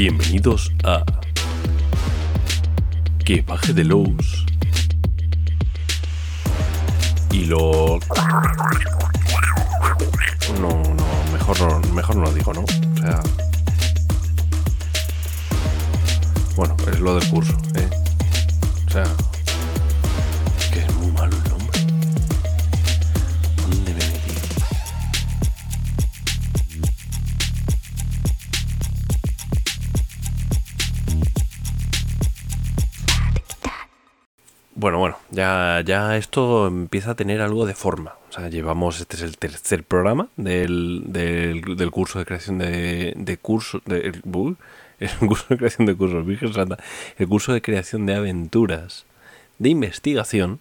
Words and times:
Bienvenidos 0.00 0.70
a 0.84 1.04
Que 3.24 3.42
baje 3.42 3.72
de 3.72 3.82
los 3.82 4.46
y 7.32 7.46
lo 7.46 7.98
no 10.60 10.68
no 10.68 11.32
mejor 11.32 11.60
no 11.60 11.80
mejor 11.94 12.14
no 12.14 12.22
lo 12.22 12.32
digo 12.32 12.54
no 12.54 12.60
o 12.60 12.96
sea 12.96 13.20
bueno 16.54 16.76
es 16.92 17.00
lo 17.00 17.18
del 17.18 17.28
curso 17.28 17.56
¿eh? 17.74 17.90
o 18.86 18.90
sea 18.92 19.27
Bueno, 34.88 35.00
bueno, 35.00 35.18
ya, 35.30 35.82
ya 35.84 36.16
esto 36.16 36.66
empieza 36.66 37.10
a 37.10 37.14
tener 37.14 37.42
algo 37.42 37.66
de 37.66 37.74
forma. 37.74 38.14
O 38.30 38.32
sea, 38.32 38.48
llevamos, 38.48 39.00
este 39.02 39.16
es 39.16 39.22
el 39.22 39.36
tercer 39.36 39.84
programa 39.84 40.28
del, 40.38 41.02
del, 41.04 41.76
del 41.76 41.90
curso 41.90 42.18
de 42.18 42.24
creación 42.24 42.56
de, 42.56 43.12
de 43.14 43.36
cursos, 43.36 43.82
de, 43.84 43.98
el, 44.06 44.22
curso 44.22 45.46
de 45.50 45.58
creación 45.58 45.84
de 45.84 45.94
cursos, 45.94 46.24
Virgen 46.24 46.54
Santa, 46.54 46.78
el 47.18 47.28
curso 47.28 47.52
de 47.52 47.60
creación 47.60 48.06
de 48.06 48.14
aventuras 48.14 49.04
de 49.58 49.68
investigación. 49.68 50.58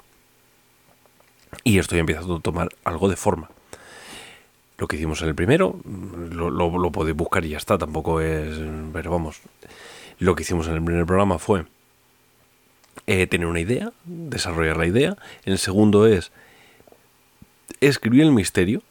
Y 1.63 1.79
esto 1.79 1.95
ya 1.95 2.01
empieza 2.01 2.19
a 2.23 2.39
tomar 2.41 2.67
algo 2.83 3.07
de 3.07 3.15
forma. 3.15 3.49
Lo 4.77 4.89
que 4.89 4.97
hicimos 4.97 5.21
en 5.21 5.29
el 5.29 5.35
primero, 5.35 5.79
lo, 5.85 6.49
lo 6.51 6.91
podéis 6.91 7.15
buscar 7.15 7.45
y 7.45 7.51
ya 7.51 7.57
está, 7.59 7.77
tampoco 7.77 8.19
es... 8.19 8.59
Pero 8.91 9.09
vamos, 9.09 9.39
lo 10.19 10.35
que 10.35 10.43
hicimos 10.43 10.67
en 10.67 10.73
el 10.73 10.83
primer 10.83 11.05
programa 11.05 11.39
fue 11.39 11.63
eh, 13.07 13.25
tener 13.25 13.47
una 13.47 13.61
idea, 13.61 13.93
desarrollar 14.03 14.75
la 14.75 14.85
idea. 14.85 15.17
El 15.45 15.57
segundo 15.57 16.05
es 16.05 16.31
escribir 17.79 18.23
el 18.23 18.33
misterio, 18.33 18.83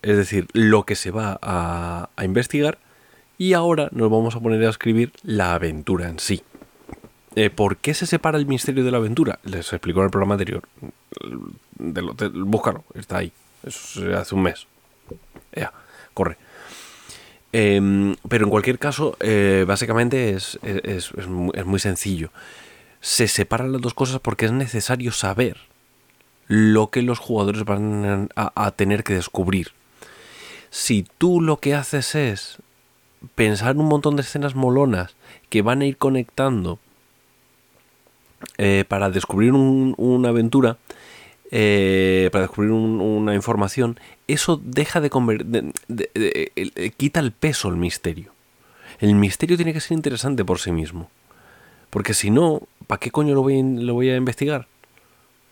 es 0.00 0.16
decir, 0.16 0.46
lo 0.54 0.84
que 0.84 0.96
se 0.96 1.10
va 1.10 1.38
a, 1.42 2.08
investigar. 2.22 2.78
Y 3.36 3.52
ahora 3.52 3.88
nos 3.92 4.10
vamos 4.10 4.34
a 4.34 4.40
poner 4.40 4.64
a 4.64 4.70
escribir 4.70 5.12
la 5.22 5.54
aventura 5.54 6.08
en 6.08 6.18
sí. 6.18 6.42
Eh, 7.36 7.50
¿Por 7.50 7.76
qué 7.76 7.94
se 7.94 8.06
separa 8.06 8.38
el 8.38 8.46
misterio 8.46 8.84
de 8.84 8.90
la 8.90 8.96
aventura? 8.96 9.38
Les 9.44 9.72
explicó 9.72 10.00
en 10.00 10.06
el 10.06 10.10
programa 10.10 10.34
anterior. 10.34 10.62
Búscalo, 11.78 12.84
está 12.94 13.18
ahí. 13.18 13.32
Eso 13.62 14.16
hace 14.16 14.34
un 14.34 14.42
mes. 14.42 14.66
Ya, 15.54 15.72
corre. 16.14 16.36
Eh, 17.52 18.14
pero 18.28 18.44
en 18.44 18.50
cualquier 18.50 18.78
caso, 18.78 19.16
eh, 19.20 19.64
básicamente 19.68 20.30
es, 20.30 20.58
es, 20.62 21.12
es 21.14 21.66
muy 21.66 21.78
sencillo 21.78 22.30
se 23.00 23.28
separan 23.28 23.72
las 23.72 23.80
dos 23.80 23.94
cosas 23.94 24.20
porque 24.20 24.46
es 24.46 24.52
necesario 24.52 25.12
saber 25.12 25.58
lo 26.48 26.90
que 26.90 27.02
los 27.02 27.18
jugadores 27.18 27.64
van 27.64 28.30
a, 28.34 28.70
tener 28.72 29.04
que 29.04 29.14
descubrir. 29.14 29.72
Si 30.70 31.06
tú 31.18 31.40
lo 31.40 31.58
que 31.58 31.74
haces 31.74 32.14
es 32.14 32.58
pensar 33.34 33.72
en 33.72 33.80
un 33.80 33.88
montón 33.88 34.16
de 34.16 34.22
escenas 34.22 34.54
molonas 34.54 35.14
que 35.50 35.62
van 35.62 35.82
a 35.82 35.86
ir 35.86 35.98
conectando 35.98 36.78
eh, 38.56 38.84
para 38.88 39.10
descubrir 39.10 39.52
un, 39.52 39.94
una 39.98 40.30
aventura, 40.30 40.78
eh, 41.50 42.30
para 42.32 42.42
descubrir 42.42 42.72
un, 42.72 43.00
una 43.00 43.34
información, 43.34 44.00
eso 44.26 44.60
deja 44.62 45.00
de, 45.00 45.08
de, 45.08 45.72
de, 45.88 46.52
de, 46.54 46.90
quita 46.96 47.20
el 47.20 47.32
peso 47.32 47.68
al 47.68 47.76
misterio. 47.76 48.32
El 49.00 49.14
misterio 49.14 49.56
tiene 49.56 49.72
que 49.72 49.80
ser 49.80 49.96
interesante 49.96 50.44
por 50.44 50.60
sí 50.60 50.72
mismo. 50.72 51.10
Porque 51.90 52.14
si 52.14 52.30
no, 52.30 52.62
¿para 52.88 52.98
qué 52.98 53.12
coño 53.12 53.34
lo 53.34 53.42
voy, 53.42 53.62
lo 53.62 53.94
voy 53.94 54.10
a 54.10 54.16
investigar? 54.16 54.66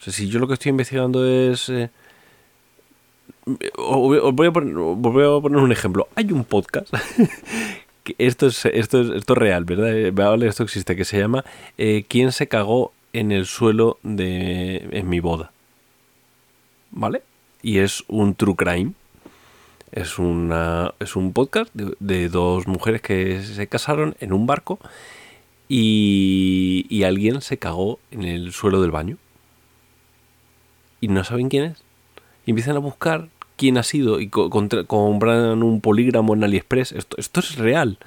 O 0.00 0.02
sea, 0.02 0.12
si 0.12 0.28
yo 0.28 0.40
lo 0.40 0.48
que 0.48 0.54
estoy 0.54 0.70
investigando 0.70 1.24
es... 1.24 1.68
Eh, 1.68 1.90
os 3.76 4.34
voy, 4.34 4.48
a 4.48 4.52
poner, 4.52 4.76
un 4.76 5.72
ejemplo. 5.72 6.08
Hay 6.16 6.32
un 6.32 6.44
podcast. 6.44 6.92
esto, 8.18 8.48
es, 8.48 8.66
esto, 8.66 9.00
es, 9.00 9.10
esto 9.10 9.32
es 9.34 9.38
real, 9.38 9.64
¿verdad? 9.64 9.96
Eh, 9.96 10.10
vale, 10.10 10.48
esto 10.48 10.64
existe. 10.64 10.96
Que 10.96 11.04
se 11.04 11.18
llama 11.18 11.44
eh, 11.78 12.04
¿Quién 12.08 12.32
se 12.32 12.48
cagó 12.48 12.92
en 13.12 13.30
el 13.30 13.46
suelo 13.46 13.98
de 14.02 14.88
en 14.90 15.08
mi 15.08 15.20
boda? 15.20 15.52
¿Vale? 16.90 17.22
Y 17.62 17.78
es 17.78 18.02
un 18.08 18.34
true 18.34 18.56
crime. 18.56 18.92
Es, 19.92 20.18
una, 20.18 20.92
es 20.98 21.14
un 21.14 21.32
podcast 21.32 21.72
de 21.74 22.28
dos 22.28 22.66
mujeres 22.66 23.00
que 23.00 23.42
se 23.42 23.66
casaron 23.68 24.16
en 24.18 24.32
un 24.32 24.46
barco 24.46 24.80
y, 25.68 27.02
alguien 27.04 27.40
se 27.40 27.58
cagó 27.58 27.98
en 28.10 28.24
el 28.24 28.52
suelo 28.52 28.80
del 28.80 28.90
baño. 28.90 29.16
Y 31.00 31.08
no 31.08 31.24
saben 31.24 31.48
quién 31.48 31.64
es. 31.64 31.82
Y 32.46 32.50
empiezan 32.50 32.76
a 32.76 32.80
buscar 32.80 33.28
quién 33.56 33.78
ha 33.78 33.82
sido 33.82 34.20
y 34.20 34.28
co 34.28 34.50
compran 34.50 35.62
un 35.62 35.80
polígramo 35.80 36.34
en 36.34 36.44
AliExpress. 36.44 36.92
Esto, 36.92 37.16
esto 37.18 37.40
es 37.40 37.56
real, 37.56 37.98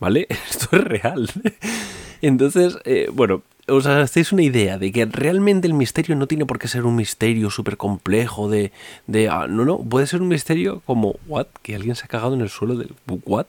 ¿vale? 0.00 0.26
Esto 0.50 0.76
es 0.76 0.84
real. 0.84 1.30
Entonces, 2.22 2.78
eh, 2.84 3.08
bueno, 3.12 3.42
os 3.68 3.86
hacéis 3.86 4.32
una 4.32 4.42
idea 4.42 4.78
de 4.78 4.92
que 4.92 5.04
realmente 5.06 5.66
el 5.66 5.74
misterio 5.74 6.14
no 6.14 6.26
tiene 6.26 6.46
por 6.46 6.58
qué 6.58 6.68
ser 6.68 6.84
un 6.84 6.96
misterio 6.96 7.50
súper 7.50 7.76
complejo 7.76 8.48
de... 8.48 8.72
de 9.06 9.28
ah, 9.28 9.46
no, 9.48 9.64
no, 9.64 9.78
puede 9.78 10.06
ser 10.06 10.22
un 10.22 10.28
misterio 10.28 10.82
como, 10.86 11.16
¿what? 11.26 11.46
Que 11.62 11.74
alguien 11.74 11.96
se 11.96 12.04
ha 12.04 12.08
cagado 12.08 12.34
en 12.34 12.40
el 12.40 12.48
suelo 12.48 12.76
del... 12.76 12.94
¿what? 13.24 13.46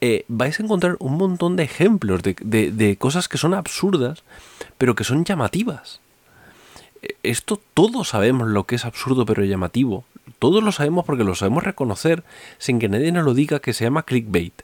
Eh, 0.00 0.24
vais 0.28 0.58
a 0.58 0.62
encontrar 0.62 0.96
un 1.00 1.16
montón 1.16 1.56
de 1.56 1.64
ejemplos 1.64 2.22
de, 2.22 2.36
de, 2.40 2.70
de, 2.70 2.96
cosas 2.96 3.28
que 3.28 3.38
son 3.38 3.54
absurdas, 3.54 4.22
pero 4.78 4.94
que 4.94 5.04
son 5.04 5.24
llamativas. 5.24 6.00
Esto 7.22 7.60
todos 7.74 8.08
sabemos 8.08 8.48
lo 8.48 8.64
que 8.64 8.76
es 8.76 8.84
absurdo 8.84 9.26
pero 9.26 9.44
llamativo. 9.44 10.04
Todos 10.38 10.62
lo 10.62 10.72
sabemos 10.72 11.04
porque 11.04 11.24
lo 11.24 11.34
sabemos 11.34 11.64
reconocer 11.64 12.22
sin 12.58 12.78
que 12.78 12.88
nadie 12.88 13.12
nos 13.12 13.24
lo 13.24 13.34
diga 13.34 13.60
que 13.60 13.72
se 13.72 13.84
llama 13.84 14.04
clickbait. 14.04 14.62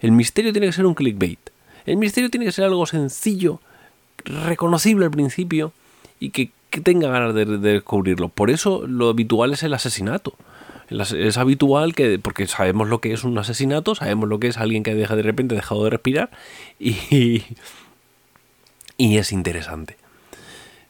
El 0.00 0.12
misterio 0.12 0.52
tiene 0.52 0.66
que 0.68 0.72
ser 0.72 0.86
un 0.86 0.94
clickbait. 0.94 1.38
El 1.84 1.96
misterio 1.96 2.30
tiene 2.30 2.46
que 2.46 2.52
ser 2.52 2.64
algo 2.64 2.86
sencillo, 2.86 3.60
reconocible 4.24 5.04
al 5.04 5.12
principio 5.12 5.72
y 6.18 6.30
que, 6.30 6.50
que 6.70 6.80
tenga 6.80 7.08
ganas 7.08 7.34
de 7.34 7.44
descubrirlo. 7.44 8.28
Por 8.28 8.50
eso 8.50 8.84
lo 8.86 9.08
habitual 9.08 9.52
es 9.52 9.62
el 9.62 9.74
asesinato 9.74 10.34
es 10.90 11.36
habitual 11.38 11.94
que, 11.94 12.18
porque 12.18 12.46
sabemos 12.46 12.88
lo 12.88 13.00
que 13.00 13.12
es 13.12 13.24
un 13.24 13.36
asesinato, 13.38 13.94
sabemos 13.94 14.28
lo 14.28 14.38
que 14.38 14.48
es 14.48 14.58
alguien 14.58 14.82
que 14.82 14.94
deja 14.94 15.16
de 15.16 15.22
repente 15.22 15.54
dejado 15.54 15.84
de 15.84 15.90
respirar 15.90 16.30
y, 16.78 17.42
y 18.96 19.18
es 19.18 19.32
interesante 19.32 19.96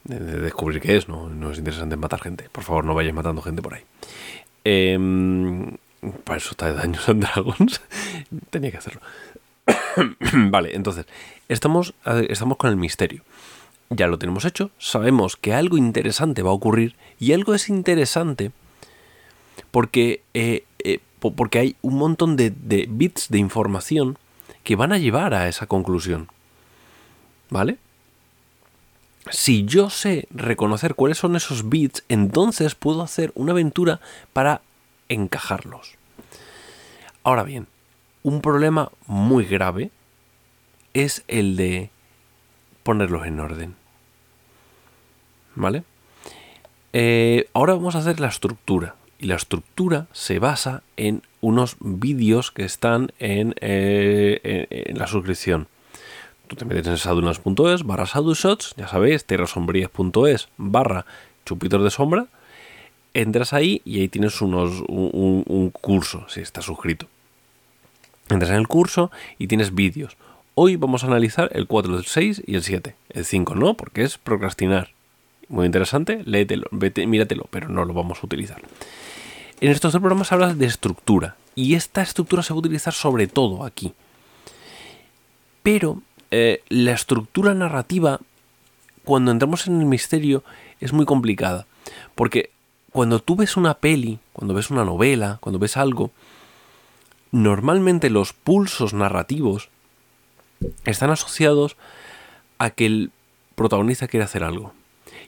de, 0.03 0.19
de 0.19 0.39
descubrir 0.39 0.81
qué 0.81 0.97
es, 0.97 1.07
¿no? 1.07 1.29
no 1.29 1.51
es 1.51 1.57
interesante 1.57 1.95
matar 1.95 2.21
gente. 2.21 2.49
Por 2.51 2.63
favor, 2.63 2.85
no 2.85 2.93
vayáis 2.93 3.15
matando 3.15 3.41
gente 3.41 3.61
por 3.61 3.73
ahí. 3.73 3.81
Eh, 4.65 4.97
para 6.23 6.37
eso 6.37 6.51
está 6.51 6.67
de 6.67 6.73
Daños 6.73 7.07
and 7.09 7.23
Dragons. 7.23 7.81
Tenía 8.49 8.71
que 8.71 8.77
hacerlo. 8.77 9.01
vale, 10.49 10.75
entonces, 10.75 11.05
estamos, 11.49 11.93
estamos 12.29 12.57
con 12.57 12.69
el 12.69 12.77
misterio. 12.77 13.23
Ya 13.89 14.07
lo 14.07 14.19
tenemos 14.19 14.43
hecho, 14.43 14.71
sabemos 14.77 15.37
que 15.37 15.53
algo 15.53 15.77
interesante 15.77 16.41
va 16.41 16.49
a 16.49 16.53
ocurrir 16.53 16.95
y 17.19 17.31
algo 17.31 17.53
es 17.53 17.69
interesante 17.69 18.51
porque, 19.71 20.23
eh, 20.33 20.63
eh, 20.83 20.99
porque 21.19 21.59
hay 21.59 21.75
un 21.81 21.97
montón 21.97 22.35
de, 22.35 22.51
de, 22.51 22.87
bits 22.89 23.29
de 23.29 23.39
información 23.39 24.17
que 24.63 24.75
van 24.75 24.91
a 24.91 24.97
llevar 24.97 25.33
a 25.33 25.47
esa 25.47 25.67
conclusión. 25.67 26.27
¿Vale? 27.49 27.77
Si 29.29 29.65
yo 29.65 29.89
sé 29.89 30.27
reconocer 30.31 30.95
cuáles 30.95 31.17
son 31.17 31.35
esos 31.35 31.69
bits, 31.69 32.03
entonces 32.09 32.75
puedo 32.75 33.01
hacer 33.01 33.31
una 33.35 33.51
aventura 33.51 33.99
para 34.33 34.61
encajarlos. 35.09 35.95
Ahora 37.23 37.43
bien, 37.43 37.67
un 38.23 38.41
problema 38.41 38.91
muy 39.05 39.45
grave 39.45 39.91
es 40.93 41.23
el 41.27 41.55
de 41.55 41.89
ponerlos 42.83 43.25
en 43.25 43.39
orden. 43.39 43.75
¿Vale? 45.55 45.83
Eh, 46.93 47.49
ahora 47.53 47.73
vamos 47.73 47.95
a 47.95 47.99
hacer 47.99 48.19
la 48.19 48.27
estructura 48.27 48.95
y 49.19 49.27
la 49.27 49.35
estructura 49.35 50.07
se 50.11 50.39
basa 50.39 50.83
en 50.95 51.21
unos 51.41 51.77
vídeos 51.79 52.51
que 52.51 52.65
están 52.65 53.11
en, 53.19 53.55
eh, 53.61 54.93
la 54.95 55.07
suscripción. 55.07 55.67
Tú 56.47 56.55
te 56.55 56.65
metes 56.65 56.87
en 56.87 56.97
sadunas.es 56.97 57.83
barra 57.83 58.05
sadushots, 58.05 58.73
ya 58.77 58.87
sabéis, 58.87 59.25
tierrasombrías.es 59.25 60.49
barra 60.57 61.05
chupitos 61.45 61.83
de 61.83 61.89
sombra, 61.89 62.27
entras 63.13 63.53
ahí 63.53 63.81
y 63.83 63.99
ahí 63.99 64.07
tienes 64.07 64.41
unos, 64.41 64.81
un, 64.87 65.43
un 65.45 65.69
curso, 65.71 66.25
si 66.29 66.41
estás 66.41 66.65
suscrito. 66.65 67.07
Entras 68.29 68.51
en 68.51 68.57
el 68.57 68.67
curso 68.67 69.11
y 69.37 69.47
tienes 69.47 69.73
vídeos. 69.73 70.17
Hoy 70.53 70.75
vamos 70.75 71.03
a 71.03 71.07
analizar 71.07 71.49
el 71.53 71.67
4, 71.67 71.97
el 71.97 72.05
6 72.05 72.43
y 72.45 72.55
el 72.55 72.63
7. 72.63 72.95
El 73.09 73.25
5 73.25 73.55
no, 73.55 73.75
porque 73.75 74.03
es 74.03 74.17
procrastinar. 74.17 74.89
Muy 75.49 75.65
interesante, 75.65 76.23
léetelo, 76.25 76.67
vete, 76.71 77.07
míratelo, 77.07 77.47
pero 77.51 77.69
no 77.69 77.85
lo 77.85 77.93
vamos 77.93 78.19
a 78.21 78.25
utilizar. 78.25 78.61
En 79.59 79.71
estos 79.71 79.91
dos 79.91 80.01
programas 80.01 80.31
hablas 80.31 80.57
de 80.57 80.67
estructura 80.67 81.35
y 81.55 81.73
esta 81.73 82.03
estructura 82.03 82.43
se 82.43 82.53
va 82.53 82.57
a 82.57 82.59
utilizar 82.59 82.93
sobre 82.93 83.25
todo 83.25 83.65
aquí. 83.65 83.93
Pero 85.63 86.01
eh, 86.29 86.61
la 86.69 86.91
estructura 86.91 87.55
narrativa, 87.55 88.19
cuando 89.03 89.31
entramos 89.31 89.65
en 89.65 89.79
el 89.79 89.87
misterio, 89.87 90.43
es 90.79 90.93
muy 90.93 91.05
complicada. 91.05 91.65
Porque 92.13 92.51
cuando 92.91 93.19
tú 93.19 93.35
ves 93.35 93.57
una 93.57 93.73
peli, 93.73 94.19
cuando 94.31 94.53
ves 94.53 94.69
una 94.69 94.85
novela, 94.85 95.39
cuando 95.41 95.57
ves 95.57 95.75
algo, 95.75 96.11
normalmente 97.31 98.11
los 98.11 98.33
pulsos 98.33 98.93
narrativos 98.93 99.69
están 100.85 101.09
asociados 101.09 101.77
a 102.59 102.69
que 102.69 102.85
el 102.85 103.11
protagonista 103.55 104.07
quiere 104.07 104.23
hacer 104.23 104.43
algo. 104.43 104.73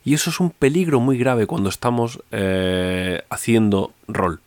Y 0.03 0.13
eso 0.13 0.29
es 0.29 0.39
un 0.39 0.49
peligro 0.49 0.99
muy 0.99 1.17
grave 1.17 1.45
cuando 1.45 1.69
estamos 1.69 2.21
eh, 2.31 3.21
haciendo 3.29 3.91
rol. 4.07 4.39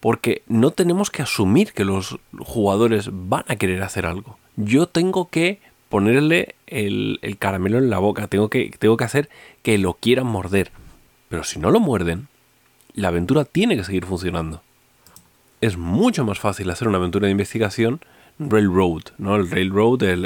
Porque 0.00 0.42
no 0.46 0.70
tenemos 0.70 1.10
que 1.10 1.22
asumir 1.22 1.72
que 1.72 1.84
los 1.84 2.18
jugadores 2.38 3.10
van 3.12 3.44
a 3.48 3.56
querer 3.56 3.82
hacer 3.82 4.06
algo. 4.06 4.38
Yo 4.56 4.86
tengo 4.86 5.28
que 5.28 5.60
ponerle 5.88 6.54
el, 6.66 7.18
caramelo 7.38 7.78
en 7.78 7.90
la 7.90 7.98
boca. 7.98 8.28
Tengo 8.28 8.48
que, 8.48 8.72
tengo 8.78 8.96
que 8.96 9.04
hacer 9.04 9.28
que 9.62 9.78
lo 9.78 9.94
quieran 9.94 10.26
morder. 10.26 10.70
Pero 11.28 11.44
si 11.44 11.58
no 11.58 11.70
lo 11.70 11.80
muerden, 11.80 12.28
la 12.94 13.08
aventura 13.08 13.44
tiene 13.44 13.76
que 13.76 13.84
seguir 13.84 14.06
funcionando. 14.06 14.62
Es 15.60 15.76
mucho 15.76 16.24
más 16.24 16.38
fácil 16.38 16.70
hacer 16.70 16.86
una 16.86 16.98
aventura 16.98 17.26
de 17.26 17.32
investigación 17.32 18.00
railroad, 18.38 19.02
¿no? 19.18 19.36
El 19.36 19.50
railroad 19.50 20.02
el, 20.02 20.24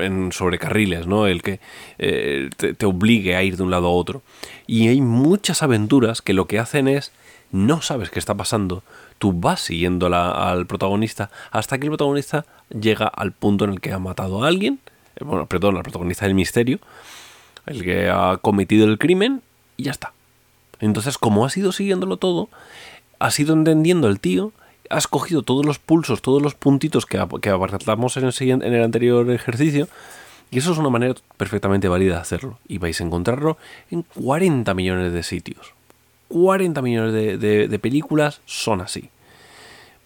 en 0.00 0.32
sobre 0.32 0.58
carriles, 0.58 1.06
¿no? 1.06 1.26
El 1.26 1.42
que 1.42 1.60
eh, 1.98 2.48
te, 2.56 2.86
obligue 2.86 3.36
a 3.36 3.42
ir 3.42 3.56
de 3.56 3.62
un 3.62 3.70
lado 3.70 3.88
a 3.88 3.90
otro. 3.90 4.22
Y 4.66 4.88
hay 4.88 5.00
muchas 5.00 5.62
aventuras 5.62 6.22
que 6.22 6.32
lo 6.32 6.46
que 6.46 6.58
hacen 6.58 6.88
es 6.88 7.12
no 7.52 7.82
sabes 7.82 8.10
qué 8.10 8.18
está 8.18 8.34
pasando, 8.34 8.84
tú 9.18 9.32
vas 9.32 9.60
siguiendo 9.60 10.06
al 10.06 10.66
protagonista 10.66 11.30
hasta 11.50 11.78
que 11.78 11.86
el 11.86 11.90
protagonista 11.90 12.46
llega 12.70 13.08
al 13.08 13.32
punto 13.32 13.64
en 13.64 13.72
el 13.72 13.80
que 13.80 13.92
ha 13.92 13.98
matado 13.98 14.44
a 14.44 14.48
alguien, 14.48 14.78
eh, 15.16 15.24
bueno, 15.24 15.46
perdón, 15.46 15.76
al 15.76 15.82
protagonista 15.82 16.26
del 16.26 16.34
misterio, 16.34 16.78
el 17.66 17.82
que 17.82 18.08
ha 18.08 18.38
cometido 18.40 18.86
el 18.86 18.98
crimen 18.98 19.42
y 19.76 19.84
ya 19.84 19.90
está. 19.90 20.12
Entonces, 20.78 21.18
como 21.18 21.44
has 21.44 21.56
ido 21.56 21.72
siguiéndolo 21.72 22.16
todo, 22.16 22.48
has 23.18 23.38
ido 23.38 23.52
entendiendo 23.52 24.08
el 24.08 24.20
tío 24.20 24.52
has 24.90 25.08
cogido 25.08 25.42
todos 25.42 25.64
los 25.64 25.78
pulsos, 25.78 26.20
todos 26.20 26.42
los 26.42 26.54
puntitos 26.54 27.06
que, 27.06 27.24
que 27.40 27.50
en 27.50 28.24
el, 28.24 28.62
en 28.62 28.74
el 28.74 28.82
anterior 28.82 29.30
ejercicio, 29.30 29.88
y 30.50 30.58
eso 30.58 30.72
es 30.72 30.78
una 30.78 30.90
manera 30.90 31.14
perfectamente 31.36 31.88
válida 31.88 32.16
de 32.16 32.20
hacerlo. 32.20 32.58
Y 32.68 32.78
vais 32.78 33.00
a 33.00 33.04
encontrarlo 33.04 33.56
en 33.90 34.02
40 34.02 34.74
millones 34.74 35.12
de 35.12 35.22
sitios. 35.22 35.72
40 36.28 36.82
millones 36.82 37.12
de 37.40 37.78
películas 37.80 38.40
son 38.44 38.80
así 38.80 39.10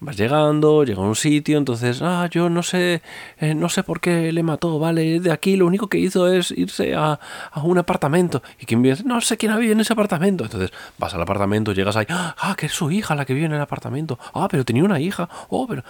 vas 0.00 0.16
llegando, 0.16 0.84
llega 0.84 1.02
a 1.02 1.06
un 1.06 1.14
sitio, 1.14 1.56
entonces, 1.56 2.02
ah, 2.02 2.28
yo 2.30 2.50
no 2.50 2.62
sé, 2.62 3.00
eh, 3.38 3.54
no 3.54 3.68
sé 3.68 3.82
por 3.82 4.00
qué 4.00 4.32
le 4.32 4.42
mató, 4.42 4.78
vale, 4.78 5.20
de 5.20 5.32
aquí 5.32 5.56
lo 5.56 5.66
único 5.66 5.88
que 5.88 5.98
hizo 5.98 6.30
es 6.30 6.50
irse 6.50 6.94
a, 6.94 7.18
un 7.62 7.78
apartamento. 7.78 8.42
Y 8.60 8.66
quien 8.66 8.82
vive, 8.82 8.96
no 9.04 9.20
sé 9.20 9.36
quién 9.36 9.52
ha 9.52 9.56
vivido 9.56 9.72
en 9.72 9.80
ese 9.80 9.92
apartamento. 9.92 10.44
Entonces 10.44 10.72
vas 10.98 11.14
al 11.14 11.22
apartamento, 11.22 11.72
llegas 11.72 11.96
ahí, 11.96 12.06
ah, 12.08 12.54
que 12.58 12.66
es 12.66 12.72
su 12.72 12.90
hija 12.90 13.14
la 13.14 13.24
que 13.24 13.34
vive 13.34 13.46
en 13.46 13.52
el 13.52 13.60
apartamento. 13.60 14.18
Ah, 14.34 14.48
pero 14.50 14.64
tenía 14.64 14.84
una 14.84 15.00
hija, 15.00 15.28
oh, 15.48 15.66
pero... 15.66 15.84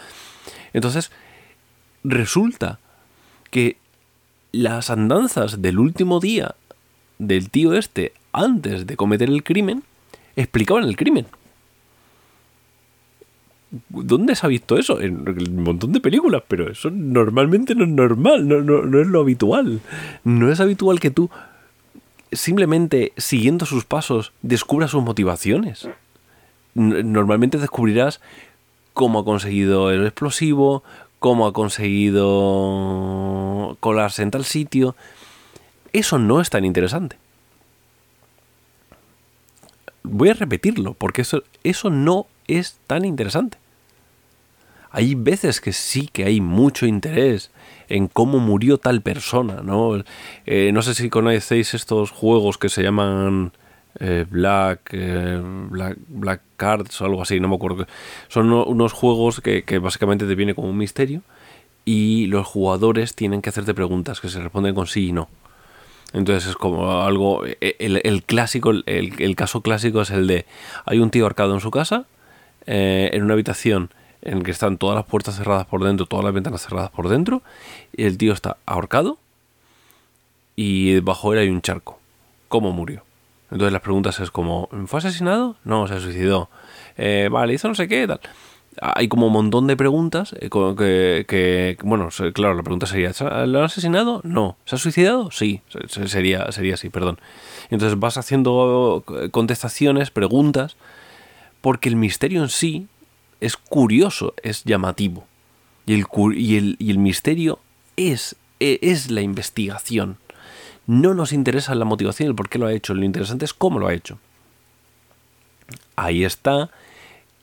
Entonces, 0.72 1.10
resulta 2.02 2.78
que 3.50 3.78
las 4.52 4.90
andanzas 4.90 5.62
del 5.62 5.78
último 5.78 6.20
día 6.20 6.54
del 7.18 7.50
tío 7.50 7.74
este, 7.74 8.12
antes 8.32 8.86
de 8.86 8.96
cometer 8.96 9.28
el 9.28 9.42
crimen, 9.42 9.82
explicaban 10.36 10.84
el 10.84 10.96
crimen. 10.96 11.26
¿Dónde 13.88 14.36
se 14.36 14.46
ha 14.46 14.48
visto 14.48 14.78
eso? 14.78 15.00
En 15.00 15.28
un 15.28 15.62
montón 15.62 15.92
de 15.92 16.00
películas, 16.00 16.42
pero 16.46 16.70
eso 16.70 16.90
normalmente 16.90 17.74
no 17.74 17.84
es 17.84 17.90
normal, 17.90 18.46
no, 18.46 18.60
no, 18.60 19.00
es 19.00 19.06
lo 19.06 19.20
habitual. 19.20 19.80
No 20.22 20.52
es 20.52 20.60
habitual 20.60 21.00
que 21.00 21.10
tú 21.10 21.30
simplemente 22.32 23.12
siguiendo 23.16 23.66
sus 23.66 23.84
pasos 23.84 24.32
descubras 24.42 24.92
sus 24.92 25.02
motivaciones. 25.02 25.88
Normalmente 26.74 27.58
descubrirás 27.58 28.20
cómo 28.92 29.20
ha 29.20 29.24
conseguido 29.24 29.90
el 29.90 30.04
explosivo, 30.04 30.84
cómo 31.18 31.46
ha 31.46 31.52
conseguido 31.52 32.26
colarse 33.80 34.22
en 34.22 34.30
tal 34.30 34.44
sitio. 34.44 34.94
Eso 35.92 36.18
no 36.18 36.40
es 36.40 36.50
tan 36.50 36.64
interesante. 36.64 37.16
Voy 40.02 40.28
a 40.28 40.34
repetirlo, 40.34 40.94
porque 40.94 41.22
eso, 41.22 41.42
eso 41.62 41.90
no 41.90 42.26
es 42.46 42.78
tan 42.86 43.04
interesante. 43.04 43.58
Hay 44.96 45.16
veces 45.16 45.60
que 45.60 45.72
sí 45.72 46.08
que 46.12 46.24
hay 46.24 46.40
mucho 46.40 46.86
interés 46.86 47.50
en 47.88 48.06
cómo 48.06 48.38
murió 48.38 48.78
tal 48.78 49.02
persona, 49.02 49.60
¿no? 49.60 50.04
Eh, 50.46 50.70
no 50.72 50.82
sé 50.82 50.94
si 50.94 51.10
conocéis 51.10 51.74
estos 51.74 52.12
juegos 52.12 52.58
que 52.58 52.68
se 52.68 52.84
llaman 52.84 53.50
eh, 53.98 54.24
Black, 54.30 54.90
eh, 54.92 55.42
Black, 55.68 55.98
Black 56.06 56.42
Cards 56.56 57.00
o 57.00 57.06
algo 57.06 57.22
así, 57.22 57.40
no 57.40 57.48
me 57.48 57.56
acuerdo. 57.56 57.88
Son 58.28 58.52
unos 58.52 58.92
juegos 58.92 59.40
que, 59.40 59.64
básicamente 59.80 60.28
te 60.28 60.36
viene 60.36 60.54
como 60.54 60.68
un 60.68 60.78
misterio 60.78 61.22
y 61.84 62.26
los 62.28 62.46
jugadores 62.46 63.16
tienen 63.16 63.42
que 63.42 63.48
hacerte 63.48 63.74
preguntas 63.74 64.20
que 64.20 64.28
se 64.28 64.40
responden 64.40 64.76
con 64.76 64.86
sí 64.86 65.08
y 65.08 65.12
no. 65.12 65.28
Entonces 66.12 66.50
es 66.50 66.54
como 66.54 67.02
algo, 67.02 67.42
el, 67.60 68.22
clásico, 68.22 68.70
el, 68.70 68.84
el, 68.86 69.34
caso 69.34 69.60
clásico 69.60 70.02
es 70.02 70.10
el 70.10 70.28
de, 70.28 70.46
hay 70.86 71.00
un 71.00 71.10
tío 71.10 71.26
arcado 71.26 71.52
en 71.52 71.60
su 71.60 71.72
casa, 71.72 72.06
en 72.66 73.24
una 73.24 73.34
habitación 73.34 73.90
en 74.24 74.38
el 74.38 74.42
que 74.42 74.50
están 74.50 74.78
todas 74.78 74.96
las 74.96 75.04
puertas 75.04 75.36
cerradas 75.36 75.66
por 75.66 75.84
dentro, 75.84 76.06
todas 76.06 76.24
las 76.24 76.34
ventanas 76.34 76.62
cerradas 76.62 76.90
por 76.90 77.08
dentro, 77.08 77.42
y 77.94 78.04
el 78.04 78.18
tío 78.18 78.32
está 78.32 78.56
ahorcado 78.66 79.18
y 80.56 80.98
bajo 81.00 81.32
él 81.32 81.40
hay 81.40 81.48
un 81.48 81.60
charco. 81.60 82.00
¿Cómo 82.48 82.72
murió? 82.72 83.02
Entonces 83.50 83.72
las 83.72 83.82
preguntas 83.82 84.18
es 84.20 84.30
como, 84.30 84.68
¿fue 84.86 84.98
asesinado? 84.98 85.56
No, 85.64 85.86
se 85.86 86.00
suicidó. 86.00 86.48
Eh, 86.96 87.28
vale, 87.30 87.54
hizo 87.54 87.68
no 87.68 87.74
sé 87.74 87.86
qué, 87.86 88.06
tal. 88.06 88.20
Hay 88.80 89.06
como 89.06 89.28
un 89.28 89.32
montón 89.32 89.68
de 89.68 89.76
preguntas 89.76 90.34
eh, 90.40 90.48
que, 91.28 91.76
bueno, 91.84 92.08
claro, 92.32 92.54
la 92.54 92.62
pregunta 92.62 92.86
sería, 92.86 93.12
¿lo 93.46 93.58
han 93.58 93.64
asesinado? 93.64 94.20
No. 94.24 94.56
¿Se 94.64 94.74
ha 94.74 94.78
suicidado? 94.78 95.30
Sí, 95.30 95.60
sería, 96.06 96.50
sería 96.50 96.74
así, 96.74 96.88
perdón. 96.88 97.20
Entonces 97.70 97.98
vas 98.00 98.16
haciendo 98.16 99.04
contestaciones, 99.30 100.10
preguntas, 100.10 100.76
porque 101.60 101.88
el 101.88 101.96
misterio 101.96 102.42
en 102.42 102.48
sí 102.48 102.88
es 103.40 103.56
curioso, 103.56 104.34
es 104.42 104.64
llamativo. 104.64 105.26
Y 105.86 105.94
el, 105.94 106.06
y 106.34 106.56
el, 106.56 106.76
y 106.78 106.90
el 106.90 106.98
misterio 106.98 107.58
es, 107.96 108.36
e, 108.60 108.78
es 108.82 109.10
la 109.10 109.20
investigación. 109.20 110.18
No 110.86 111.14
nos 111.14 111.32
interesa 111.32 111.74
la 111.74 111.84
motivación, 111.84 112.28
el 112.28 112.34
por 112.34 112.48
qué 112.48 112.58
lo 112.58 112.66
ha 112.66 112.72
hecho, 112.72 112.94
lo 112.94 113.04
interesante 113.04 113.44
es 113.44 113.54
cómo 113.54 113.78
lo 113.78 113.86
ha 113.86 113.94
hecho. 113.94 114.18
Ahí 115.96 116.24
está 116.24 116.70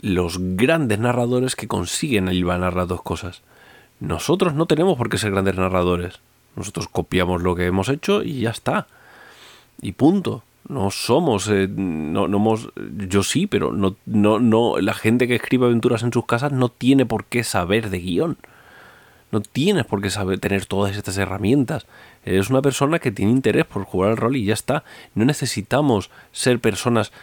los 0.02 0.38
grandes 0.40 1.00
narradores 1.00 1.56
que 1.56 1.68
consiguen 1.68 2.28
hilvanar 2.28 2.76
las 2.76 2.88
dos 2.88 3.02
cosas. 3.02 3.42
Nosotros 4.00 4.54
no 4.54 4.66
tenemos 4.66 4.98
por 4.98 5.10
qué 5.10 5.18
ser 5.18 5.32
grandes 5.32 5.56
narradores. 5.56 6.20
Nosotros 6.56 6.88
copiamos 6.88 7.42
lo 7.42 7.56
que 7.56 7.68
hemos 7.68 7.88
hecho 7.90 8.24
y 8.24 8.42
ya 8.42 8.50
está. 8.50 8.88
Y 9.82 9.94
punto. 9.94 10.44
No 10.68 10.92
somos, 10.92 11.48
eh, 11.50 11.68
no, 11.68 12.28
no 12.28 12.38
hemos, 12.38 12.70
yo 13.08 13.24
sí, 13.24 13.48
pero 13.48 13.72
no, 13.74 13.96
no, 14.06 14.40
no, 14.40 14.80
la 14.80 14.94
gente 14.94 15.28
que 15.28 15.36
escribe 15.36 15.66
aventuras 15.66 16.04
en 16.04 16.14
sus 16.14 16.26
casas 16.26 16.52
no 16.52 16.70
tiene 16.70 17.06
por 17.06 17.26
qué 17.26 17.44
saber 17.44 17.90
de 17.90 18.00
guion. 18.00 18.38
No 19.32 19.40
tienes 19.40 19.86
por 19.86 20.02
qué 20.02 20.10
saber 20.10 20.40
tener 20.40 20.66
todas 20.66 20.96
estas 20.96 21.18
herramientas. 21.18 21.88
Eres 22.26 22.50
una 22.50 22.62
persona 22.62 23.00
que 23.00 23.12
tiene 23.12 23.32
interés 23.32 23.66
por 23.66 23.86
jugar 23.86 24.12
al 24.12 24.18
rol 24.18 24.36
y 24.36 24.44
ya 24.44 24.54
está. 24.54 24.84
No 25.16 25.24
necesitamos 25.24 26.10
ser 26.34 26.60
personas 26.60 27.14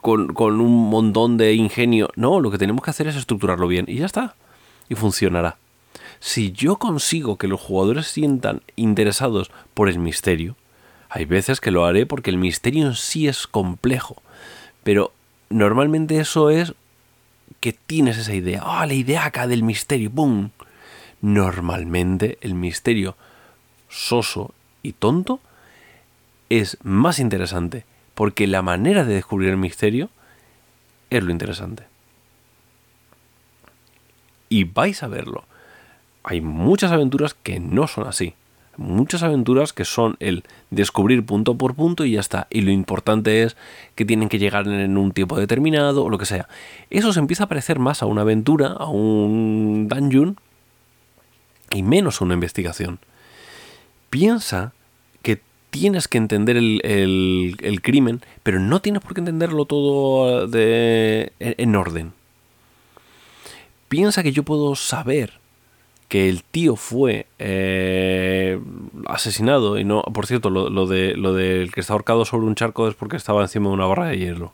con, 0.00 0.32
con 0.32 0.60
un 0.60 0.88
montón 0.88 1.36
de 1.36 1.54
ingenio. 1.54 2.10
No, 2.14 2.40
lo 2.40 2.52
que 2.52 2.58
tenemos 2.58 2.84
que 2.84 2.90
hacer 2.90 3.08
es 3.08 3.16
estructurarlo 3.16 3.66
bien 3.66 3.86
y 3.88 3.96
ya 3.96 4.06
está. 4.06 4.36
Y 4.88 4.94
funcionará. 4.94 5.56
Si 6.20 6.52
yo 6.52 6.76
consigo 6.76 7.36
que 7.36 7.48
los 7.48 7.60
jugadores 7.60 8.06
sientan 8.06 8.62
interesados 8.76 9.50
por 9.74 9.88
el 9.88 9.98
misterio, 9.98 10.54
hay 11.10 11.24
veces 11.24 11.60
que 11.60 11.72
lo 11.72 11.84
haré 11.84 12.06
porque 12.06 12.30
el 12.30 12.38
misterio 12.38 12.86
en 12.86 12.94
sí 12.94 13.26
es 13.26 13.48
complejo, 13.48 14.22
pero 14.84 15.12
normalmente 15.48 16.20
eso 16.20 16.50
es 16.50 16.72
que 17.58 17.72
tienes 17.72 18.16
esa 18.16 18.32
idea. 18.32 18.62
Ah, 18.64 18.86
la 18.86 18.94
idea 18.94 19.24
acá 19.24 19.48
del 19.48 19.64
misterio, 19.64 20.08
¡pum! 20.10 20.50
Normalmente 21.20 22.38
el 22.42 22.54
misterio 22.54 23.16
soso 23.88 24.54
y 24.84 24.92
tonto 24.92 25.40
es 26.48 26.78
más 26.84 27.18
interesante, 27.18 27.84
porque 28.14 28.46
la 28.46 28.62
manera 28.62 29.04
de 29.04 29.14
descubrir 29.14 29.50
el 29.50 29.56
misterio 29.56 30.10
es 31.10 31.24
lo 31.24 31.32
interesante. 31.32 31.84
Y 34.48 34.62
vais 34.62 35.02
a 35.02 35.08
verlo. 35.08 35.44
Hay 36.22 36.40
muchas 36.40 36.92
aventuras 36.92 37.34
que 37.34 37.58
no 37.58 37.88
son 37.88 38.06
así 38.06 38.34
muchas 38.80 39.22
aventuras 39.22 39.72
que 39.74 39.84
son 39.84 40.16
el 40.20 40.42
descubrir 40.70 41.24
punto 41.24 41.54
por 41.56 41.74
punto 41.74 42.04
y 42.04 42.12
ya 42.12 42.20
está. 42.20 42.46
Y 42.50 42.62
lo 42.62 42.70
importante 42.70 43.42
es 43.42 43.56
que 43.94 44.06
tienen 44.06 44.28
que 44.28 44.38
llegar 44.38 44.66
en 44.66 44.96
un 44.96 45.12
tiempo 45.12 45.38
determinado 45.38 46.04
o 46.04 46.10
lo 46.10 46.18
que 46.18 46.24
sea. 46.24 46.48
Eso 46.88 47.12
se 47.12 47.20
empieza 47.20 47.44
a 47.44 47.48
parecer 47.48 47.78
más 47.78 48.02
a 48.02 48.06
una 48.06 48.22
aventura, 48.22 48.68
a 48.68 48.86
un 48.86 49.86
dungeon, 49.88 50.38
y 51.72 51.82
menos 51.82 52.20
una 52.20 52.34
investigación. 52.34 52.98
Piensa 54.08 54.72
que 55.22 55.40
tienes 55.70 56.08
que 56.08 56.18
entender 56.18 56.56
el, 56.56 57.80
crimen, 57.82 58.22
pero 58.42 58.60
no 58.60 58.80
tienes 58.80 59.02
por 59.02 59.14
qué 59.14 59.20
entenderlo 59.20 59.66
todo 59.66 60.48
de, 60.48 61.32
en 61.38 61.76
orden. 61.76 62.12
Piensa 63.88 64.22
que 64.22 64.32
yo 64.32 64.42
puedo 64.42 64.74
saber 64.74 65.39
que 66.10 66.28
el 66.28 66.42
tío 66.42 66.74
fue 66.74 67.28
eh, 67.38 68.60
asesinado 69.06 69.78
y 69.78 69.84
no, 69.84 70.02
por 70.02 70.26
cierto, 70.26 70.50
lo, 70.50 70.86
de 70.88 71.14
lo 71.14 71.32
del 71.34 71.72
que 71.72 71.80
está 71.80 71.92
ahorcado 71.92 72.24
sobre 72.24 72.48
un 72.48 72.56
charco 72.56 72.88
es 72.88 72.96
porque 72.96 73.16
estaba 73.16 73.42
encima 73.42 73.68
de 73.68 73.74
una 73.74 73.86
barra 73.86 74.06
de 74.06 74.18
hielo. 74.18 74.52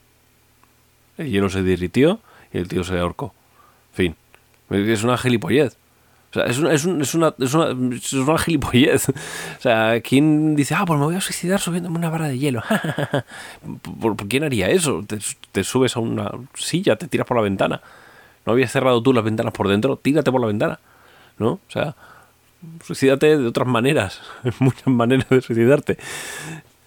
El 1.17 1.31
hielo 1.31 1.49
se 1.49 1.63
derritió 1.63 2.19
y 2.53 2.59
el 2.59 2.67
tío 2.67 2.83
se 2.83 2.99
ahorcó. 2.99 3.33
Fin. 3.91 4.15
Es 4.69 5.03
una 5.03 5.17
gilipollez. 5.17 5.77
O 6.29 6.33
sea, 6.35 6.43
es 6.45 6.59
una, 6.59 6.73
es, 6.73 6.85
una, 6.85 6.99
es, 6.99 7.15
una, 7.15 7.95
es 7.95 8.13
una 8.13 8.37
gilipollez. 8.37 9.09
O 9.09 9.61
sea, 9.61 9.99
¿quién 10.01 10.55
dice, 10.55 10.75
ah, 10.75 10.85
pues 10.85 10.99
me 10.99 11.05
voy 11.05 11.15
a 11.15 11.21
suicidar 11.21 11.59
subiéndome 11.59 11.97
una 11.97 12.11
barra 12.11 12.27
de 12.27 12.37
hielo? 12.37 12.61
¿Por, 13.99 14.15
quién 14.27 14.43
haría 14.43 14.69
eso? 14.69 15.03
Te, 15.07 15.17
te, 15.51 15.63
subes 15.63 15.95
a 15.95 16.01
una 16.01 16.29
silla, 16.53 16.97
te 16.97 17.07
tiras 17.07 17.25
por 17.25 17.35
la 17.35 17.41
ventana. 17.41 17.81
¿No 18.45 18.53
habías 18.53 18.71
cerrado 18.71 19.01
tú 19.01 19.11
las 19.11 19.23
ventanas 19.23 19.53
por 19.53 19.67
dentro? 19.67 19.97
Tírate 19.97 20.31
por 20.31 20.39
la 20.39 20.47
ventana. 20.47 20.79
¿No? 21.39 21.51
O 21.51 21.69
sea, 21.69 21.95
suicídate 22.83 23.37
de 23.37 23.47
otras 23.47 23.67
maneras. 23.67 24.21
Muchas 24.59 24.87
maneras 24.87 25.29
de 25.29 25.41
suicidarte. 25.41 25.97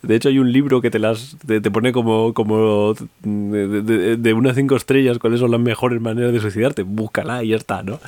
De 0.03 0.17
hecho, 0.17 0.31
hay 0.31 0.39
un 0.39 0.51
libro 0.51 0.81
que 0.81 0.91
te 0.91 0.99
las 0.99 1.37
te, 1.47 1.61
pone 1.71 1.93
como, 1.93 2.33
como 2.33 2.95
de, 3.23 4.17
de, 4.17 4.33
unas 4.33 4.57
cinco 4.57 4.75
estrellas 4.75 5.19
cuáles 5.19 5.41
son 5.41 5.51
las 5.51 5.61
mejores 5.61 6.01
maneras 6.01 6.33
de 6.33 6.41
suicidarte. 6.41 6.85
Búscala 6.85 7.45
y 7.45 7.49
ya 7.49 7.57
está, 7.57 7.83
¿no? 7.83 8.01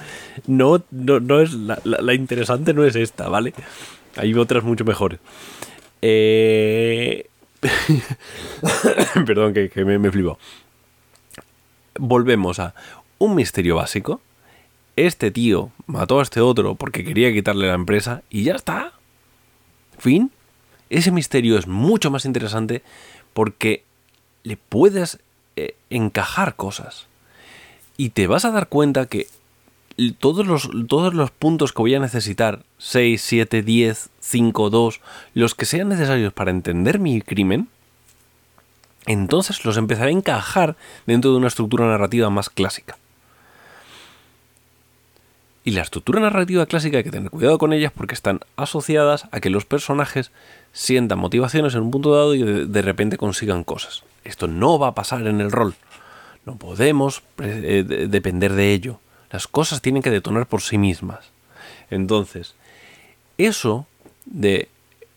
No, 0.47 0.83
no, 0.91 1.41
es 1.41 1.53
la, 1.53 2.15
interesante 2.15 2.73
no 2.73 2.85
es 2.85 2.97
esta, 2.97 3.29
¿vale? 3.29 3.53
Hay 4.17 4.33
otras 4.35 4.65
mucho 4.65 4.85
mejores. 4.85 5.21
Eh... 6.01 7.27
Perdón, 9.27 9.53
que, 9.53 9.71
me, 9.85 9.99
me 9.99 10.11
flipo. 10.11 10.39
Volvemos 11.99 12.59
a 12.59 12.75
un 13.19 13.35
misterio 13.35 13.77
básico. 13.77 14.21
Este 14.97 15.31
tío 15.31 15.71
mató 15.87 16.21
a 16.21 16.23
este 16.23 16.41
otro 16.41 16.75
porque 16.75 17.05
quería 17.05 17.33
quitarle 17.33 17.69
la 17.69 17.75
empresa 17.75 18.23
y 18.31 18.45
ya 18.45 18.55
está. 18.55 18.93
Fin 19.99 20.31
ese 20.93 21.11
misterio 21.11 21.59
es 21.59 21.67
mucho 21.67 22.11
más 22.11 22.27
interesante 22.27 22.83
porque 23.33 23.83
le 24.43 24.57
puedes 24.57 25.19
eh, 25.57 25.75
encajar 25.89 26.55
cosas. 26.55 27.07
Y 27.97 28.11
te 28.11 28.27
vas 28.27 28.45
a 28.45 28.51
dar 28.51 28.69
cuenta 28.69 29.07
que 29.07 29.27
todos 30.19 30.47
los, 30.47 30.69
todos 30.89 31.15
los 31.15 31.31
puntos 31.31 31.73
que 31.73 31.83
voy 31.83 31.95
a 31.95 31.99
necesitar, 31.99 32.65
6, 32.77 33.23
7, 33.23 33.63
10, 33.63 34.11
5, 34.21 34.71
2, 34.71 35.01
los 35.35 35.55
que 35.55 35.65
sean 35.65 35.89
necesarios 35.89 36.33
para 36.35 36.51
entender 36.51 36.99
mi 36.99 37.23
crimen, 37.23 37.69
entonces 39.07 39.65
los 39.65 39.79
empezaré 39.79 40.11
a 40.11 40.13
encajar 40.13 40.77
dentro 41.07 41.31
de 41.31 41.39
una 41.39 41.49
estructura 41.49 41.87
narrativa 41.87 42.29
más 42.29 42.51
clásica. 42.51 42.99
Y 45.65 45.73
la 45.73 45.83
estructura 45.83 46.21
narrativa 46.21 46.67
clásica 46.67 46.99
hay 46.99 47.05
que 47.05 47.11
tener 47.11 47.31
cuidado 47.31 47.59
con 47.59 47.73
ellas 47.73 47.93
porque 47.95 48.15
están 48.15 48.41
asociadas 48.57 49.29
a 49.31 49.41
que 49.41 49.51
los 49.51 49.65
personajes 49.65 50.33
sientan 50.73 51.19
motivaciones 51.19 51.75
en 51.75 51.83
un 51.83 51.91
punto 51.91 52.13
dado 52.13 52.35
y 52.35 52.43
de, 52.43 52.83
repente 52.83 53.17
consigan 53.17 53.63
cosas. 53.63 54.03
Esto 54.25 54.49
no 54.49 54.79
va 54.79 54.89
a 54.89 54.95
pasar 54.95 55.27
en 55.27 55.41
el 55.41 55.53
rol. 55.53 55.75
No 56.47 56.57
podemos 56.57 57.23
eh, 57.39 57.85
depender 58.09 58.55
de 58.55 58.73
ello. 58.73 58.99
Las 59.31 59.47
cosas 59.47 59.81
tienen 59.81 60.03
que 60.03 60.11
detonar 60.11 60.47
por 60.47 60.63
sí 60.63 60.79
mismas. 60.79 61.31
Entonces, 61.91 62.55
eso 63.39 63.87
de... 64.25 64.69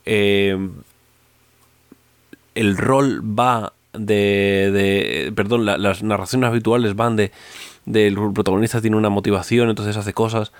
Eh, 0.05 0.69
el 2.53 2.77
rol 2.77 3.21
va 3.21 3.73
de... 3.93 5.33
perdón, 5.35 5.65
las 5.65 6.03
narraciones 6.03 6.47
habituales 6.47 6.95
van 6.95 7.15
de 7.15 7.31
del 7.85 8.15
protagonista 8.33 8.81
tiene 8.81 8.97
una 8.97 9.09
motivación, 9.09 9.69
entonces 9.69 9.97
hace 9.97 10.13
cosas. 10.13 10.51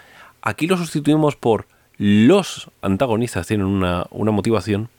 Aquí 0.41 0.67
lo 0.67 0.77
sustituimos 0.77 1.36
por 1.36 1.67
los 1.98 2.70
antagonistas 2.82 3.48
tienen 3.48 3.67
una, 3.67 4.08
motivación 4.12 4.89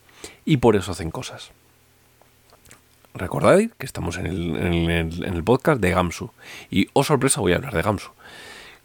y 0.45 0.59
por 0.59 0.77
eso 0.77 0.93
hacen 0.93 1.11
cosas. 1.11 1.51
Recordad 3.15 3.59
que 3.79 3.87
estamos 3.87 4.19
en 4.19 4.27
el, 4.27 5.45
podcast 5.45 5.81
de 5.81 5.91
Gamsu. 5.91 6.31
Y, 6.71 6.89
oh 6.93 7.05
sorpresa, 7.05 7.41
voy 7.41 7.53
a 7.53 7.57
hablar 7.57 7.75
de 7.75 7.83
Gamsu. 7.83 8.11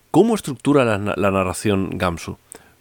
¿Cómo 0.10 0.36
estructura 0.36 0.84
la, 0.84 0.98
la, 1.16 1.32
narración 1.32 1.98
Gamsu? 1.98 2.38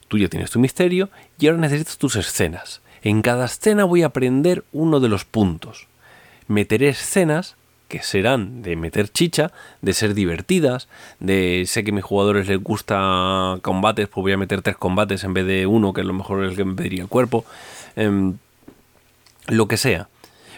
Tú 0.08 0.18
ya 0.18 0.28
tienes 0.28 0.50
tu 0.50 0.58
misterio 0.58 1.10
y 1.38 1.46
ahora 1.46 1.60
necesitas 1.60 1.98
tus 1.98 2.16
escenas. 2.16 2.80
En 3.02 3.22
cada 3.22 3.46
escena 3.46 3.84
voy 3.84 4.02
a 4.02 4.06
aprender 4.06 4.64
uno 4.72 4.98
de 5.00 5.08
los 5.08 5.24
puntos. 5.24 5.86
Meteré 6.48 6.88
escenas 6.88 7.56
que 7.90 8.02
serán 8.02 8.62
de 8.62 8.76
meter 8.76 9.10
chicha, 9.10 9.52
de 9.82 9.92
ser 9.92 10.14
divertidas, 10.14 10.88
de 11.18 11.64
sé 11.66 11.82
que 11.82 11.90
a 11.90 11.94
mis 11.94 12.04
jugadores 12.04 12.46
les 12.46 12.62
gusta 12.62 13.58
combates, 13.62 14.08
pues 14.08 14.22
voy 14.22 14.32
a 14.32 14.38
meter 14.38 14.62
tres 14.62 14.76
combates 14.76 15.24
en 15.24 15.34
vez 15.34 15.44
de 15.44 15.66
uno, 15.66 15.92
que 15.92 16.00
a 16.00 16.04
lo 16.04 16.14
mejor 16.14 16.44
es 16.44 16.52
el 16.52 16.56
que 16.56 16.64
me 16.64 16.74
pediría 16.74 17.02
el 17.02 17.08
cuerpo, 17.08 17.44
em, 17.96 18.38
lo 19.48 19.66
que 19.66 19.76
sea. 19.76 20.08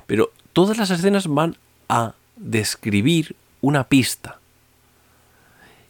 Pero 0.07 0.31
todas 0.53 0.77
las 0.77 0.91
escenas 0.91 1.27
van 1.27 1.57
a 1.89 2.15
describir 2.37 3.35
una 3.63 3.85
pista 3.85 4.39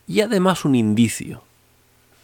y 0.07 0.21
además 0.21 0.65
un 0.65 0.77
indicio. 0.77 1.43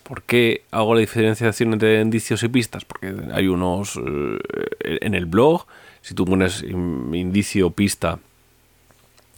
¿Por 0.05 0.23
qué 0.23 0.63
hago 0.71 0.95
la 0.95 1.01
diferenciación 1.01 1.73
entre 1.73 2.01
indicios 2.01 2.43
y 2.45 2.49
pistas? 2.49 2.85
Porque 2.85 3.13
hay 3.33 3.49
unos 3.49 3.97
eh, 3.97 4.99
en 5.01 5.15
el 5.15 5.27
blog, 5.27 5.67
si 6.03 6.15
tú 6.15 6.25
pones 6.25 6.63
indicio, 6.63 7.71
pista, 7.73 8.21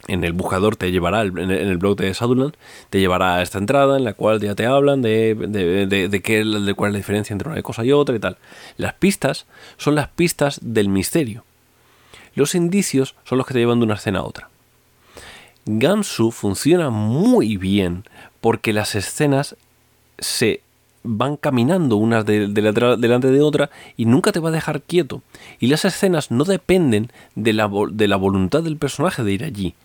en 0.07 0.23
el 0.23 0.33
buscador 0.33 0.75
te 0.75 0.91
llevará, 0.91 1.21
en 1.21 1.39
el 1.51 1.77
blog 1.77 1.97
de 1.97 2.13
Shadowland, 2.13 2.53
te 2.89 2.99
llevará 2.99 3.35
a 3.35 3.41
esta 3.41 3.57
entrada 3.57 3.97
en 3.97 4.03
la 4.03 4.13
cual 4.13 4.39
ya 4.39 4.55
te 4.55 4.65
hablan 4.65 5.01
de, 5.01 5.35
de, 5.35 6.21
qué, 6.21 6.43
de 6.43 6.73
cuál 6.73 6.89
es 6.89 6.93
la 6.93 6.97
diferencia 6.97 7.33
entre 7.33 7.49
una 7.49 7.61
cosa 7.61 7.85
y 7.85 7.91
otra 7.91 8.15
y 8.15 8.19
tal. 8.19 8.37
Las 8.77 8.93
pistas 8.93 9.45
son 9.77 9.95
las 9.95 10.07
pistas 10.09 10.59
del 10.61 10.89
misterio. 10.89 11.43
Los 12.33 12.55
indicios 12.55 13.15
son 13.23 13.37
los 13.37 13.47
que 13.47 13.53
te 13.53 13.59
llevan 13.59 13.79
de 13.79 13.85
una 13.85 13.95
escena 13.95 14.19
a 14.19 14.23
otra. 14.23 14.49
Gamsu 15.65 16.31
funciona 16.31 16.89
muy 16.89 17.57
bien 17.57 18.03
porque 18.39 18.73
las 18.73 18.95
escenas 18.95 19.55
se 20.17 20.61
van 21.03 21.35
caminando 21.35 21.95
unas 21.97 22.25
delante 22.25 23.31
de 23.31 23.41
otra 23.41 23.69
y 23.97 24.05
nunca 24.05 24.31
te 24.31 24.39
va 24.39 24.49
a 24.49 24.53
dejar 24.53 24.81
quieto. 24.81 25.21
Y 25.59 25.67
las 25.67 25.85
escenas 25.85 26.31
no 26.31 26.43
dependen 26.43 27.11
de 27.35 27.53
la, 27.53 27.69
de 27.91 28.07
la 28.07 28.15
voluntad 28.15 28.63
del 28.63 28.77
personaje 28.77 29.23
de 29.23 29.31
ir 29.31 29.43
allí, 29.43 29.75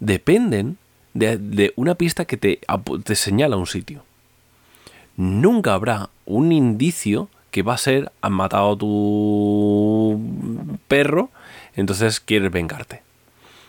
dependen 0.00 0.78
de, 1.14 1.72
una 1.76 1.94
pista 1.94 2.24
que 2.24 2.36
te, 2.36 2.60
te 3.04 3.14
señala 3.14 3.56
un 3.56 3.66
sitio. 3.66 4.04
Nunca 5.16 5.74
habrá 5.74 6.10
un 6.26 6.52
indicio 6.52 7.28
que 7.50 7.62
va 7.62 7.74
a 7.74 7.78
ser 7.78 8.10
han 8.20 8.32
matado 8.32 8.72
a 8.72 8.76
tu 8.76 10.20
perro, 10.88 11.30
entonces 11.76 12.18
quieres 12.18 12.50
vengarte. 12.50 13.02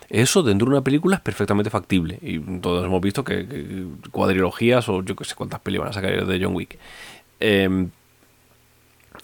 Eso 0.08 0.42
dentro 0.42 0.66
de 0.66 0.74
una 0.74 0.82
película 0.82 1.16
es 1.16 1.22
perfectamente 1.22 1.70
factible. 1.70 2.18
Y 2.22 2.38
todos 2.60 2.84
hemos 2.84 3.00
visto 3.00 3.24
que, 3.24 3.86
cuadrilogías 4.10 4.88
o 4.88 5.02
yo 5.02 5.16
que 5.16 5.24
sé 5.24 5.34
cuántas 5.34 5.60
películas 5.60 5.94
van 5.94 6.04
a 6.04 6.08
sacar 6.08 6.26
de 6.26 6.44
John 6.44 6.54
Wick. 6.54 6.78
Em, 7.40 7.90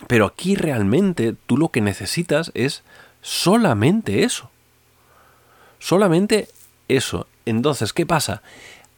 pero 0.06 0.26
aquí 0.26 0.54
realmente 0.54 1.35
tú 1.47 1.56
lo 1.56 1.68
que 1.68 1.80
necesitas 1.80 2.50
es 2.54 2.82
solamente 3.21 4.25
eso. 4.25 4.50
Solamente 5.78 6.49
eso. 6.88 7.26
Entonces, 7.46 7.92
¿qué 7.92 8.06
pasa? 8.06 8.42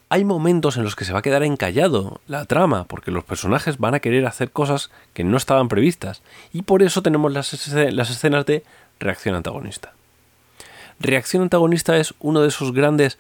Hay 0.09 0.25
momentos 0.25 0.77
en 0.77 0.85
los 0.85 0.97
que 0.97 1.05
se 1.05 1.13
va 1.13 1.21
a 1.21 1.23
quedar 1.23 1.43
encallado 1.43 2.21
la 2.29 2.45
trama, 2.45 2.85
porque 2.85 3.11
los 3.11 3.25
personajes 3.25 3.79
van 3.79 3.95
a 3.95 4.01
querer 4.01 4.27
hacer 4.27 4.51
cosas 4.51 4.91
que 5.13 5.25
no 5.25 5.37
estaban 5.37 5.69
previstas. 5.69 6.23
Y 6.53 6.63
por 6.63 6.83
eso 6.83 7.03
tenemos 7.03 7.33
las, 7.33 7.53
escenas 7.53 8.47
de 8.47 8.63
reacción 9.01 9.35
antagonista. 9.35 9.93
Reacción 11.01 11.43
antagonista 11.43 11.97
es 11.97 12.15
uno 12.21 12.43
de 12.43 12.49
esos 12.49 12.73
grandes 12.73 13.19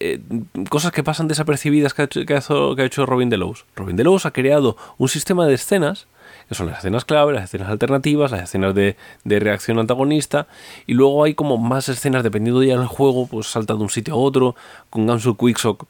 eh, 0.00 0.20
cosas 0.68 0.92
que 0.92 1.02
pasan 1.02 1.28
desapercibidas 1.28 1.94
que 1.94 2.02
ha, 2.02 2.04
hecho, 2.04 2.26
que, 2.26 2.34
ha 2.82 2.84
hecho, 2.84 3.06
Robin 3.06 3.30
Delos. 3.30 3.64
Robin 3.76 3.96
Delos 3.96 4.26
ha 4.26 4.32
creado 4.32 4.76
un 4.98 5.08
sistema 5.08 5.46
de 5.46 5.54
escenas 5.54 6.06
son 6.50 6.66
las 6.66 6.78
escenas 6.78 7.04
clave, 7.04 7.32
las 7.32 7.44
escenas 7.44 7.68
alternativas, 7.68 8.30
las 8.30 8.42
escenas 8.42 8.74
de, 8.74 8.96
reacción 9.24 9.78
antagonista, 9.78 10.46
y 10.86 10.94
luego 10.94 11.24
hay 11.24 11.34
como 11.34 11.56
más 11.56 11.88
escenas 11.88 12.22
dependiendo 12.22 12.62
ya 12.62 12.76
del 12.76 12.86
juego, 12.86 13.26
pues 13.26 13.46
salta 13.46 13.74
de 13.74 13.80
un 13.80 13.90
sitio 13.90 14.14
a 14.14 14.16
otro, 14.16 14.54
con 14.90 15.06
Gamsu 15.06 15.36
Quicksock 15.36 15.86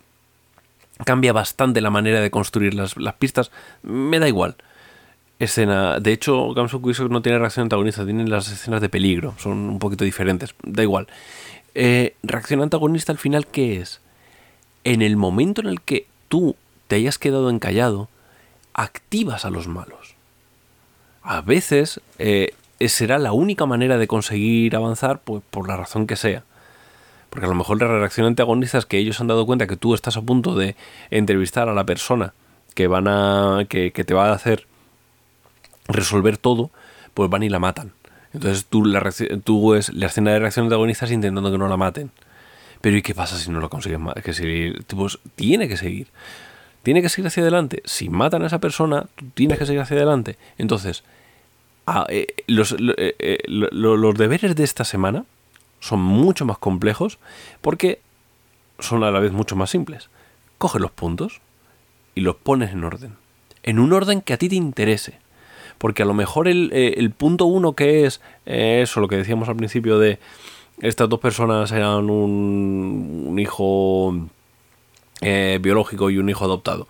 cambia 1.05 1.33
bastante 1.33 1.81
la 1.81 1.91
manera 1.91 2.21
de 2.21 2.31
construir 2.31 2.75
las, 2.75 2.95
pistas, 3.19 3.51
me 3.83 4.19
da 4.19 4.29
igual. 4.29 4.57
Escena, 5.41 5.99
de 5.99 6.13
hecho, 6.13 6.55
Gamsu 6.55 6.81
Quicksock 6.81 7.11
no 7.11 7.21
tiene 7.21 7.39
reacción 7.39 7.65
antagonista, 7.65 8.05
tiene 8.05 8.29
las 8.29 8.51
escenas 8.51 8.81
de 8.81 8.89
peligro, 8.89 9.35
son 9.39 9.59
un 9.69 9.79
poquito 9.81 10.05
diferentes, 10.05 10.55
da 10.63 10.83
igual. 10.83 11.09
Eh, 11.75 12.15
reacción 12.23 12.63
antagonista 12.63 13.11
al 13.11 13.19
final, 13.19 13.49
¿qué 13.49 13.81
es? 13.81 14.01
En 14.85 15.03
el 15.03 15.17
momento 15.17 15.61
en 15.61 15.67
el 15.67 15.81
que 15.81 16.07
tú 16.29 16.55
te 16.87 16.97
hayas 16.97 17.19
quedado 17.19 17.51
encallado, 17.51 18.09
activas 18.75 19.45
a 19.45 19.51
los 19.51 19.67
malos. 19.67 20.14
A 21.25 21.41
veces 21.41 22.01
eh, 22.19 22.55
será 22.87 23.19
la 23.19 23.33
única 23.33 23.65
manera 23.65 23.97
de 23.97 24.07
conseguir 24.07 24.77
avanzar, 24.77 25.21
pues 25.21 25.43
por 25.51 25.67
la 25.67 25.77
razón 25.77 26.07
que 26.07 26.17
sea. 26.17 26.45
Porque 27.31 27.47
a 27.47 27.49
lo 27.49 27.55
mejor 27.55 27.81
la 27.81 27.89
reacción 27.89 28.27
antagonista 28.27 28.79
es 28.79 28.87
que 28.87 28.99
ellos 28.99 29.21
han 29.21 29.27
dado 29.27 29.47
cuenta 29.47 29.67
que 29.67 29.77
tú 29.77 29.95
estás 29.95 30.19
a 30.19 30.23
punto 30.23 30.55
de 30.55 30.77
entrevistar 31.11 31.69
a 31.69 31.75
la 31.75 31.85
persona 31.85 32.35
que 32.75 32.87
van 32.87 33.09
a. 33.09 33.65
que, 33.69 33.91
te 33.91 34.15
va 34.15 34.29
a 34.29 34.33
hacer 34.35 34.67
resolver 35.89 36.37
todo, 36.37 36.71
pues 37.15 37.31
van 37.31 37.43
y 37.43 37.49
la 37.49 37.59
matan. 37.59 37.93
Entonces 38.35 38.67
tú, 38.67 38.85
la, 38.85 39.03
tú 39.43 39.75
es 39.75 39.93
la 39.95 40.07
escena 40.07 40.33
de 40.33 40.41
reacción 40.41 40.67
antagonista 40.67 41.11
intentando 41.11 41.51
que 41.51 41.59
no 41.59 41.69
la 41.69 41.77
maten. 41.77 42.11
Pero 42.83 42.99
¿y 42.99 43.03
qué 43.03 43.15
pasa 43.15 43.39
si 43.39 43.51
no 43.51 43.61
lo 43.61 43.71
consiguen 43.71 44.07
que 44.23 44.35
seguir? 44.35 44.85
Pues 44.87 45.19
tiene 45.37 45.69
que 45.69 45.79
seguir. 45.79 46.09
Tiene 46.83 47.01
que 47.01 47.09
seguir 47.09 47.29
hacia 47.29 47.43
adelante. 47.43 47.83
Si 47.87 48.11
matan 48.11 48.43
a 48.43 48.47
esa 48.47 48.59
persona, 48.59 49.07
tú 49.17 49.25
tienes 49.35 49.59
que 49.59 49.65
seguir 49.65 49.81
hacia 49.81 49.97
adelante. 49.97 50.37
Entonces, 50.59 51.03
eh, 52.09 52.27
los, 52.47 52.73
eh, 52.73 53.15
eh, 53.19 53.39
los 53.47 54.15
deberes 54.15 54.57
de 54.57 54.65
esta 54.65 54.85
semana 54.85 55.25
son 55.81 56.01
mucho 56.01 56.45
más 56.45 56.59
complejos 56.59 57.19
porque 57.61 58.01
son 58.79 59.05
a 59.05 59.11
la 59.11 59.21
vez 59.21 59.33
mucho 59.33 59.57
más 59.57 59.71
simples. 59.71 60.09
Coge 60.59 60.79
los 60.79 60.91
puntos 60.91 61.41
y 62.15 62.23
los 62.23 62.37
pones 62.37 62.73
en 62.73 62.85
orden. 62.85 63.17
En 63.63 63.79
un 63.79 63.93
orden 63.93 64.21
que 64.21 64.33
a 64.33 64.39
ti 64.39 64.49
te 64.49 64.57
interese. 64.57 65.19
Porque 65.79 66.03
a 66.03 66.07
lo 66.07 66.15
mejor 66.15 66.49
el, 66.49 66.71
eh, 66.73 67.11
punto 67.17 67.47
uno 67.47 67.73
que 67.75 68.07
es 68.07 68.21
eso, 68.47 69.01
lo 69.01 69.09
que 69.09 69.17
decíamos 69.17 69.49
al 69.49 69.57
principio 69.57 69.99
de 69.99 70.19
estas 70.81 71.09
dos 71.09 71.21
personas 71.21 71.73
eran 71.73 72.09
un, 72.09 73.37
hijo 73.39 74.15
biológico 75.61 76.11
y 76.11 76.19
un 76.19 76.29
hijo 76.29 76.45
adoptado. 76.45 76.87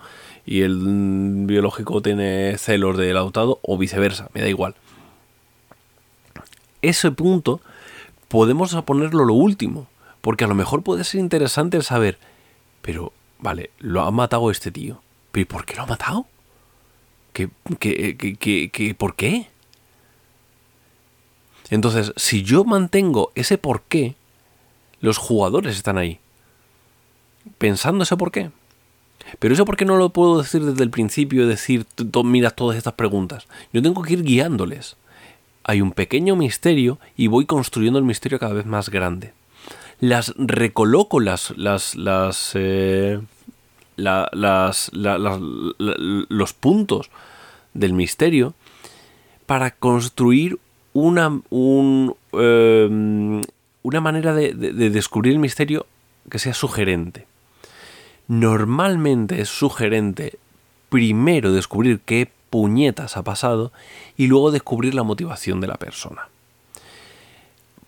Y 0.46 0.60
el 0.60 1.46
biológico 1.46 2.02
tiene 2.02 2.58
celos 2.58 2.98
del 2.98 3.16
adoptado 3.16 3.58
o 3.62 3.78
viceversa, 3.78 4.28
me 4.34 4.42
da 4.42 4.48
igual. 4.48 4.74
Ese 6.84 7.10
punto 7.10 7.62
podemos 8.28 8.74
ponerlo 8.82 9.24
lo 9.24 9.32
último, 9.32 9.88
porque 10.20 10.44
a 10.44 10.46
lo 10.46 10.54
mejor 10.54 10.82
puede 10.82 11.02
ser 11.04 11.20
interesante 11.20 11.78
el 11.78 11.82
saber, 11.82 12.18
pero, 12.82 13.12
vale, 13.38 13.70
lo 13.78 14.02
ha 14.02 14.10
matado 14.10 14.50
este 14.50 14.70
tío, 14.70 15.00
pero 15.32 15.48
¿por 15.48 15.64
qué 15.64 15.76
lo 15.76 15.84
ha 15.84 15.86
matado? 15.86 16.26
¿Qué, 17.32 17.48
qué, 17.78 18.94
por 18.98 19.16
qué? 19.16 19.48
Entonces, 21.70 22.12
si 22.16 22.42
yo 22.42 22.64
mantengo 22.64 23.32
ese 23.34 23.56
por 23.56 23.82
qué, 23.84 24.14
los 25.00 25.16
jugadores 25.16 25.76
están 25.76 25.96
ahí, 25.96 26.20
pensando 27.56 28.04
ese 28.04 28.18
por 28.18 28.30
qué. 28.30 28.50
Pero 29.38 29.54
eso 29.54 29.64
por 29.64 29.78
qué 29.78 29.86
no 29.86 29.96
lo 29.96 30.10
puedo 30.10 30.42
decir 30.42 30.62
desde 30.62 30.84
el 30.84 30.90
principio, 30.90 31.46
decir, 31.46 31.86
mira 32.24 32.50
todas 32.50 32.76
estas 32.76 32.92
preguntas. 32.92 33.46
Yo 33.72 33.80
tengo 33.80 34.02
que 34.02 34.12
ir 34.12 34.22
guiándoles 34.22 34.98
hay 35.64 35.80
un 35.80 35.92
pequeño 35.92 36.36
misterio 36.36 36.98
y 37.16 37.26
voy 37.26 37.46
construyendo 37.46 37.98
el 37.98 38.04
misterio 38.04 38.38
cada 38.38 38.52
vez 38.52 38.66
más 38.66 38.90
grande. 38.90 39.32
Las 40.00 40.34
recoloco 40.36 41.20
las, 41.20 41.56
las, 41.56 41.94
las, 41.94 42.52
eh, 42.54 43.20
los 43.96 44.92
puntos 46.52 47.10
del 47.72 47.92
misterio 47.94 48.54
para 49.46 49.70
construir 49.70 50.58
una, 50.92 51.40
un, 51.50 52.14
em, 52.32 53.40
una 53.82 54.00
manera 54.00 54.34
de, 54.34 54.52
de 54.52 54.90
descubrir 54.90 55.32
el 55.32 55.38
misterio 55.38 55.86
que 56.30 56.38
sea 56.38 56.54
sugerente. 56.54 57.26
Normalmente 58.28 59.40
es 59.40 59.48
sugerente 59.48 60.38
primero 60.88 61.52
descubrir 61.52 62.00
qué 62.00 62.30
puñetas 62.54 63.16
ha 63.16 63.24
pasado 63.24 63.72
y 64.16 64.28
luego 64.28 64.52
descubrir 64.52 64.94
la 64.94 65.02
motivación 65.02 65.60
de 65.60 65.66
la 65.66 65.74
persona. 65.74 66.28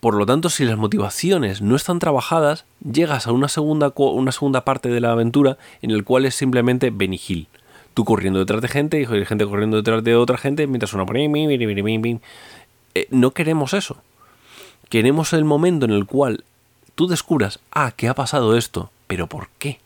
Por 0.01 0.13
lo 0.15 0.25
tanto, 0.25 0.49
si 0.49 0.65
las 0.65 0.77
motivaciones 0.77 1.61
no 1.61 1.77
están 1.77 1.99
trabajadas, 1.99 2.65
llegas 2.83 3.27
a 3.27 3.31
una 3.31 3.47
segunda, 3.47 3.93
una 3.95 4.33
segunda 4.33 4.65
parte 4.65 4.89
de 4.89 4.99
la 4.99 5.13
aventura 5.13 5.57
en 5.81 5.91
el 5.91 6.03
cual 6.03 6.25
es 6.25 6.35
simplemente 6.35 6.89
Benny 6.89 7.47
Tú 7.93 8.03
corriendo 8.03 8.39
detrás 8.39 8.61
de 8.61 8.67
gente 8.67 8.99
y 8.99 9.05
gente 9.05 9.45
corriendo 9.45 9.77
detrás 9.77 10.03
de 10.03 10.17
otra 10.17 10.37
gente 10.37 10.67
mientras 10.67 10.91
suena... 10.91 11.09
Eh, 12.93 13.07
no 13.09 13.31
queremos 13.31 13.73
eso. 13.73 14.01
Queremos 14.89 15.31
el 15.31 15.45
momento 15.45 15.85
en 15.85 15.91
el 15.91 16.05
cual 16.05 16.43
tú 16.95 17.07
descubras, 17.07 17.61
ah, 17.71 17.93
que 17.95 18.09
ha 18.09 18.15
pasado 18.15 18.57
esto, 18.57 18.91
pero 19.07 19.27
¿por 19.27 19.47
qué? 19.59 19.79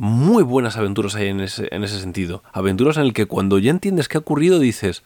Muy 0.00 0.42
buenas 0.42 0.78
aventuras 0.78 1.14
hay 1.14 1.28
en 1.28 1.40
ese, 1.40 1.68
en 1.72 1.84
ese 1.84 2.00
sentido. 2.00 2.42
Aventuras 2.54 2.96
en 2.96 3.02
el 3.02 3.12
que 3.12 3.26
cuando 3.26 3.58
ya 3.58 3.70
entiendes 3.70 4.08
qué 4.08 4.16
ha 4.16 4.20
ocurrido 4.20 4.58
dices, 4.58 5.02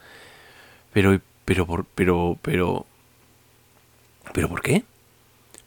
pero, 0.93 1.19
pero, 1.43 1.85
pero, 1.93 2.37
pero, 2.41 2.85
pero, 4.31 4.47
¿por 4.47 4.61
qué? 4.61 4.85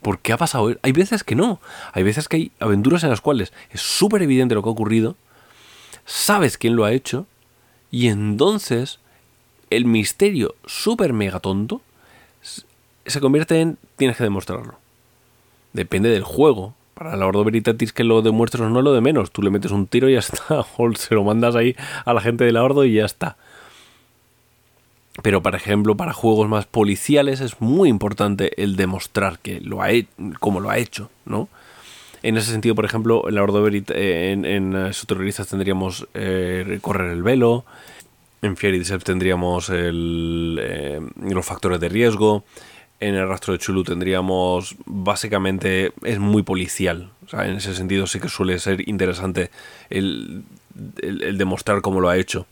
¿Por 0.00 0.20
qué 0.20 0.32
ha 0.32 0.38
pasado? 0.38 0.74
Hay 0.80 0.92
veces 0.92 1.24
que 1.24 1.34
no. 1.34 1.60
Hay 1.92 2.04
veces 2.04 2.26
que 2.26 2.36
hay 2.38 2.52
aventuras 2.58 3.04
en 3.04 3.10
las 3.10 3.20
cuales 3.20 3.52
es 3.68 3.82
súper 3.82 4.22
evidente 4.22 4.54
lo 4.54 4.62
que 4.62 4.70
ha 4.70 4.72
ocurrido, 4.72 5.14
sabes 6.06 6.56
quién 6.56 6.74
lo 6.74 6.86
ha 6.86 6.92
hecho, 6.92 7.26
y 7.90 8.08
entonces 8.08 8.98
el 9.68 9.84
misterio 9.84 10.54
súper 10.64 11.12
mega 11.12 11.38
tonto 11.38 11.82
se 13.04 13.20
convierte 13.20 13.60
en 13.60 13.76
tienes 13.96 14.16
que 14.16 14.24
demostrarlo. 14.24 14.78
Depende 15.74 16.08
del 16.08 16.24
juego, 16.24 16.74
para 16.98 17.16
la 17.16 17.26
Ordo 17.28 17.44
Veritatis 17.44 17.92
que 17.92 18.02
lo 18.02 18.22
demuestres 18.22 18.68
no 18.68 18.82
lo 18.82 18.92
de 18.92 19.00
menos. 19.00 19.30
Tú 19.30 19.40
le 19.40 19.50
metes 19.50 19.70
un 19.70 19.86
tiro 19.86 20.08
y 20.08 20.14
ya 20.14 20.18
está. 20.18 20.66
Se 20.96 21.14
lo 21.14 21.22
mandas 21.22 21.54
ahí 21.54 21.76
a 22.04 22.12
la 22.12 22.20
gente 22.20 22.44
de 22.44 22.50
la 22.50 22.64
Ordo 22.64 22.84
y 22.84 22.94
ya 22.94 23.04
está. 23.04 23.36
Pero, 25.22 25.40
por 25.40 25.54
ejemplo, 25.54 25.96
para 25.96 26.12
juegos 26.12 26.48
más 26.48 26.66
policiales 26.66 27.40
es 27.40 27.60
muy 27.60 27.88
importante 27.88 28.62
el 28.62 28.74
demostrar 28.76 29.38
que 29.38 29.60
lo 29.60 29.82
ha 29.82 29.88
como 30.40 30.60
lo 30.60 30.70
ha 30.70 30.78
hecho, 30.78 31.10
¿no? 31.24 31.48
En 32.24 32.36
ese 32.36 32.50
sentido, 32.50 32.74
por 32.74 32.84
ejemplo, 32.84 33.28
en 33.28 33.36
la 33.36 33.44
Ordo 33.44 33.62
Veritatis, 33.62 34.02
en, 34.02 34.44
en 34.44 34.90
terroristas 35.06 35.46
tendríamos 35.46 36.08
eh, 36.14 36.78
correr 36.82 37.12
el 37.12 37.22
velo. 37.22 37.64
En 38.42 38.56
Fieri 38.56 38.82
tendríamos 39.04 39.68
el, 39.70 40.58
eh, 40.60 41.00
los 41.20 41.46
factores 41.46 41.78
de 41.78 41.88
riesgo 41.88 42.44
en 43.00 43.14
el 43.14 43.28
rastro 43.28 43.52
de 43.52 43.58
Chulu 43.58 43.84
tendríamos 43.84 44.76
básicamente 44.86 45.92
es 46.02 46.18
muy 46.18 46.42
policial. 46.42 47.10
O 47.24 47.28
sea, 47.28 47.46
en 47.46 47.56
ese 47.56 47.74
sentido 47.74 48.06
sí 48.06 48.20
que 48.20 48.28
suele 48.28 48.58
ser 48.58 48.88
interesante 48.88 49.50
el, 49.90 50.44
demostrar 50.74 51.80
cómo 51.80 52.00
lo 52.00 52.08
ha 52.08 52.16
hecho 52.16 52.46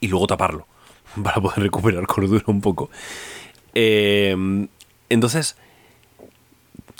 y 0.00 0.08
luego 0.08 0.26
taparlo 0.26 0.66
para 1.22 1.40
poder 1.40 1.60
recuperar 1.60 2.06
cordura 2.06 2.44
un 2.46 2.60
poco. 2.60 2.90
Eh, 3.74 4.36
entonces 5.08 5.56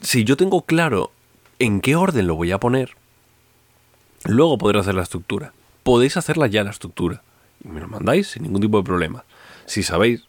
si 0.02 0.24
yo 0.24 0.36
tengo 0.36 0.62
claro 0.62 1.12
en 1.58 1.80
qué 1.80 1.96
orden 1.96 2.26
lo 2.26 2.34
voy 2.34 2.52
a 2.52 2.58
poner 2.58 2.90
luego 4.24 4.58
podré 4.58 4.80
hacer 4.80 4.94
la 4.94 5.02
estructura. 5.02 5.52
Podéis 5.82 6.16
hacerla 6.16 6.46
ya 6.46 6.64
la 6.64 6.70
estructura 6.70 7.22
y 7.62 7.68
me 7.68 7.80
lo 7.80 7.88
mandáis 7.88 8.28
sin 8.28 8.42
ningún 8.42 8.60
tipo 8.60 8.78
de 8.78 8.84
problema. 8.84 9.24
Si 9.66 9.82
sabéis 9.82 10.24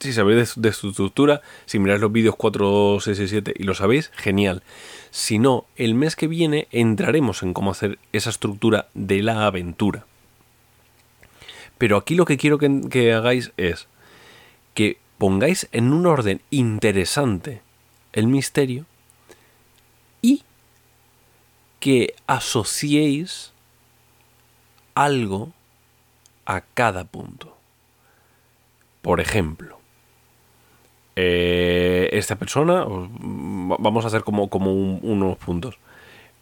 si 0.00 0.12
sabéis 0.12 0.54
de, 0.56 0.72
su 0.72 0.88
estructura, 0.90 1.42
si 1.64 1.78
miráis 1.78 2.00
los 2.00 2.12
vídeos 2.12 2.36
4, 2.36 2.98
6 3.00 3.18
y 3.18 3.28
7 3.28 3.54
y 3.56 3.62
lo 3.64 3.74
sabéis, 3.74 4.10
genial. 4.14 4.62
Si 5.10 5.38
no, 5.38 5.66
el 5.76 5.94
mes 5.94 6.16
que 6.16 6.28
viene 6.28 6.68
entraremos 6.70 7.42
en 7.42 7.54
cómo 7.54 7.70
hacer 7.70 7.98
esa 8.12 8.30
estructura 8.30 8.88
de 8.94 9.22
la 9.22 9.46
aventura. 9.46 10.06
Pero 11.78 11.96
aquí 11.96 12.14
lo 12.14 12.24
que 12.24 12.36
quiero 12.36 12.58
que 12.58 13.12
hagáis 13.12 13.52
es 13.56 13.88
que 14.74 14.98
pongáis 15.18 15.68
en 15.72 15.92
un 15.92 16.06
orden 16.06 16.40
interesante 16.50 17.62
el 18.12 18.26
misterio 18.26 18.86
y 20.22 20.42
que 21.80 22.14
asociéis 22.26 23.52
algo 24.94 25.52
a 26.46 26.62
cada 26.62 27.04
punto. 27.04 27.56
Por 29.02 29.20
ejemplo, 29.20 29.75
eh, 31.18 32.10
esta 32.12 32.36
persona, 32.36 32.84
vamos 32.86 34.04
a 34.04 34.08
hacer 34.08 34.22
como, 34.22 34.44
unos 34.44 35.38
puntos, 35.38 35.78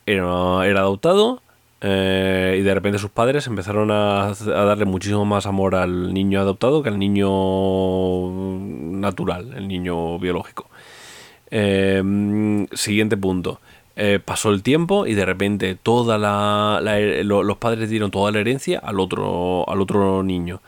era, 0.05 0.63
adoptado 0.63 1.41
eh, 1.81 2.57
y 2.59 2.63
de 2.63 2.75
repente 2.75 2.99
sus 2.99 3.11
padres 3.11 3.47
empezaron 3.47 3.93
a, 3.93 4.33
darle 4.45 4.85
muchísimo 4.85 5.25
más 5.25 5.47
amor 5.47 5.77
al 5.77 6.13
niño 6.13 6.41
adoptado 6.41 6.83
que 6.83 6.89
al 6.89 6.99
niño 6.99 7.29
natural, 8.99 9.55
el 9.57 9.69
niño 9.69 10.19
biológico. 10.19 10.67
Eh, 11.53 12.67
siguiente 12.73 13.17
punto. 13.17 13.61
pasó 14.25 14.51
el 14.51 14.65
tiempo 14.65 15.07
y 15.07 15.15
de 15.15 15.25
repente 15.25 15.77
toda 15.81 16.19
la, 16.19 16.81
los 17.23 17.57
padres 17.59 17.91
dieron 17.91 18.11
toda 18.11 18.33
la 18.33 18.41
herencia 18.41 18.81
al 18.81 18.99
otro, 18.99 19.69
al 19.69 19.81
otro 19.81 20.25
niño. 20.25 20.61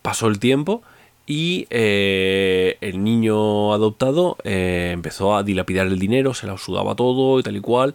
Pasó 0.00 0.28
el 0.28 0.38
tiempo 0.38 0.82
y 1.30 1.68
eh, 1.70 2.76
el 2.80 3.04
niño 3.04 3.72
adoptado 3.72 4.36
eh, 4.42 4.90
empezó 4.92 5.36
a 5.36 5.44
dilapidar 5.44 5.86
el 5.86 5.96
dinero, 5.96 6.34
se 6.34 6.48
lo 6.48 6.58
sudaba 6.58 6.96
todo 6.96 7.38
y 7.38 7.44
tal 7.44 7.56
y 7.56 7.60
cual. 7.60 7.94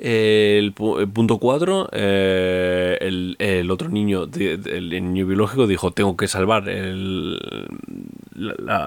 el, 0.00 0.72
punto 0.72 1.38
4, 1.38 1.90
eh, 1.92 3.36
el, 3.38 3.70
otro 3.70 3.90
niño, 3.90 4.28
el, 4.34 4.90
niño 4.90 5.24
biológico, 5.24 5.68
dijo, 5.68 5.92
tengo 5.92 6.16
que 6.16 6.26
salvar 6.26 6.64
la, 6.64 7.38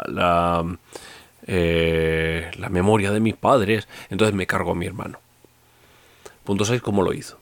la, 0.05 0.65
la, 1.47 2.69
memoria 2.69 3.13
de 3.13 3.21
mis 3.21 3.37
padres, 3.37 3.87
entonces 4.09 4.35
me 4.35 4.47
cargo 4.47 4.71
a 4.71 4.75
mi 4.75 4.85
hermano. 4.85 5.19
Punto 6.43 6.65
6, 6.65 6.81
¿cómo 6.81 7.03
lo 7.03 7.13
hizo? 7.13 7.39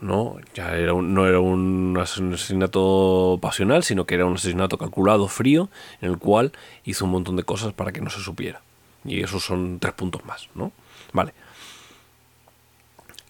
¿No? 0.00 0.36
Ya 0.54 0.76
era 0.76 0.92
no 0.92 1.26
era 1.26 1.40
un 1.40 1.96
asesinato 2.00 3.38
pasional, 3.40 3.82
sino 3.82 4.06
que 4.06 4.14
era 4.14 4.26
un 4.26 4.34
asesinato 4.34 4.78
calculado, 4.78 5.28
frío, 5.28 5.68
en 6.00 6.10
el 6.10 6.18
cual 6.18 6.52
hizo 6.84 7.04
un 7.04 7.12
montón 7.12 7.36
de 7.36 7.42
cosas 7.42 7.72
para 7.72 7.92
que 7.92 8.00
no 8.00 8.10
se 8.10 8.20
supiera. 8.20 8.60
Y 9.04 9.22
esos 9.22 9.44
son 9.44 9.78
tres 9.78 9.94
puntos 9.94 10.24
más, 10.24 10.48
¿no? 10.54 10.72
Vale. 11.12 11.32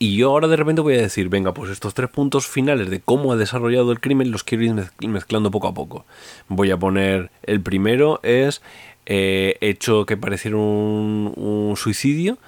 Y 0.00 0.16
yo 0.16 0.31
ahora 0.31 0.46
de 0.46 0.57
repente 0.57 0.81
voy 0.81 0.94
a 0.94 1.02
decir, 1.02 1.28
venga, 1.28 1.52
pues 1.52 1.72
estos 1.72 1.92
tres 1.92 2.09
puntos 2.09 2.46
finales 2.46 2.88
de 2.88 3.00
cómo 3.00 3.33
ha 3.33 3.37
desarrollado 3.37 3.90
el 3.90 4.00
crimen 4.00 4.31
los 4.31 4.44
quiero 4.44 4.64
ir 4.64 5.09
mezclando 5.09 5.50
poco 5.50 5.66
a 5.66 5.74
poco. 5.74 6.07
Voy 6.46 6.70
a 6.70 6.76
poner, 6.76 7.31
el 7.42 7.61
primero 7.61 8.20
es 8.22 8.62
eh, 9.07 9.57
hecho 9.61 10.07
que 10.07 10.16
pareciera 10.16 10.57
un, 10.57 11.33
un 11.35 11.76
suicidio 11.76 12.38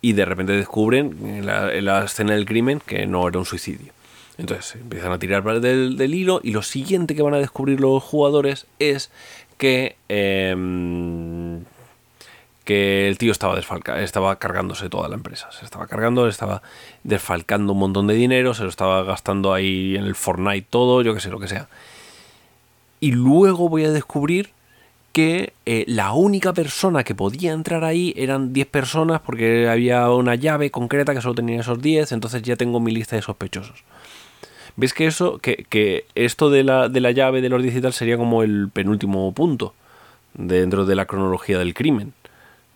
y 0.00 0.12
de 0.12 0.24
repente 0.24 0.52
descubren 0.52 1.16
en 1.26 1.46
la, 1.46 2.04
escena 2.04 2.34
del 2.34 2.46
crimen 2.46 2.80
que 2.84 3.06
no 3.06 3.26
era 3.26 3.38
un 3.38 3.44
suicidio. 3.44 3.92
Entonces 4.36 4.76
empiezan 4.80 5.10
a 5.10 5.18
tirar 5.18 5.42
del, 5.60 5.96
del 5.96 6.14
hilo 6.14 6.40
y 6.44 6.52
lo 6.52 6.62
siguiente 6.62 7.16
que 7.16 7.22
van 7.22 7.34
a 7.34 7.38
descubrir 7.38 7.80
los 7.80 8.02
jugadores 8.02 8.66
es 8.78 9.10
que, 9.58 9.96
em, 10.08 11.64
que 12.64 13.08
el 13.08 13.18
tío 13.18 13.32
estaba, 13.32 13.56
desfalca, 13.56 14.00
estaba 14.00 14.36
cargándose 14.36 14.88
toda 14.88 15.08
la 15.08 15.16
empresa. 15.16 15.50
Se 15.52 15.64
estaba 15.64 15.86
cargando, 15.86 16.28
estaba 16.28 16.62
desfalcando 17.02 17.72
un 17.72 17.80
montón 17.80 18.06
de 18.06 18.14
dinero, 18.14 18.54
se 18.54 18.62
lo 18.62 18.68
estaba 18.68 19.02
gastando 19.02 19.52
ahí 19.52 19.96
en 19.96 20.04
el 20.04 20.14
Fortnite 20.14 20.66
todo, 20.70 21.02
yo 21.02 21.14
que 21.14 21.20
sé, 21.20 21.30
lo 21.30 21.40
que 21.40 21.48
sea. 21.48 21.68
Y 23.00 23.12
luego 23.12 23.68
voy 23.68 23.84
a 23.84 23.90
descubrir 23.90 24.50
que 25.18 25.52
eh, 25.66 25.82
la 25.88 26.12
única 26.12 26.52
persona 26.52 27.02
que 27.02 27.12
podía 27.12 27.50
entrar 27.50 27.82
ahí 27.82 28.14
eran 28.16 28.52
10 28.52 28.68
personas 28.68 29.20
porque 29.20 29.68
había 29.68 30.08
una 30.10 30.36
llave 30.36 30.70
concreta 30.70 31.12
que 31.12 31.20
solo 31.20 31.34
tenía 31.34 31.58
esos 31.58 31.82
10, 31.82 32.12
entonces 32.12 32.40
ya 32.42 32.54
tengo 32.54 32.78
mi 32.78 32.92
lista 32.92 33.16
de 33.16 33.22
sospechosos. 33.22 33.82
¿Ves 34.76 34.94
que 34.94 35.08
eso, 35.08 35.38
que, 35.38 36.04
esto 36.14 36.50
de 36.50 36.62
la, 36.62 36.88
de 36.88 37.00
la, 37.00 37.10
llave 37.10 37.40
de 37.40 37.48
los 37.48 37.60
10 37.60 37.74
y 37.74 37.80
tal 37.80 37.92
sería 37.92 38.16
como 38.16 38.44
el 38.44 38.68
penúltimo 38.72 39.32
punto 39.32 39.74
dentro 40.34 40.86
de 40.86 40.94
la 40.94 41.06
cronología 41.06 41.58
del 41.58 41.74
crimen? 41.74 42.12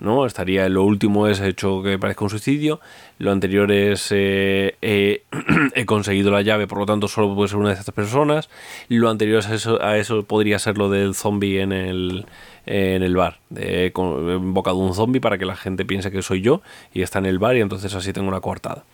¿No? 0.03 0.27
Estaría 0.27 0.69
lo 0.69 0.83
último 0.83 1.29
es 1.29 1.41
hecho 1.41 1.83
que 1.83 1.99
parezca 1.99 2.25
un 2.25 2.31
suicidio, 2.31 2.81
lo 3.19 3.31
anterior 3.31 3.71
es 3.71 4.09
eh, 4.11 4.77
eh, 4.83 5.23
he 5.75 5.87
conseguido 5.87 6.31
la 6.33 6.43
llave, 6.43 6.67
por 6.67 6.79
lo 6.79 6.87
tanto 6.87 7.07
solo 7.07 7.35
puede 7.35 7.49
ser 7.49 7.59
una 7.59 7.69
de 7.69 7.77
estas 7.77 7.95
personas, 7.95 8.51
lo 8.89 9.09
anterior 9.09 9.43
a 9.47 9.55
eso, 9.55 9.81
a 9.81 9.97
eso 9.97 10.25
podría 10.25 10.59
ser 10.59 10.77
lo 10.77 10.91
del 10.91 11.15
zombie 11.15 11.61
en 11.61 11.73
el, 11.73 12.27
en 12.67 13.03
el 13.03 13.17
bar, 13.17 13.39
de, 13.49 13.93
invocado 13.95 14.77
un 14.77 14.95
zombie 14.95 15.21
para 15.21 15.39
que 15.39 15.47
la 15.47 15.57
gente 15.57 15.85
piense 15.85 16.11
que 16.11 16.21
soy 16.21 16.43
yo 16.43 16.63
y 16.93 17.03
está 17.03 17.21
en 17.21 17.27
el 17.27 17.39
bar 17.39 17.57
y 17.57 17.61
entonces 17.61 17.95
así 17.95 18.13
tengo 18.13 18.29
una 18.29 18.41
coartada. 18.41 18.85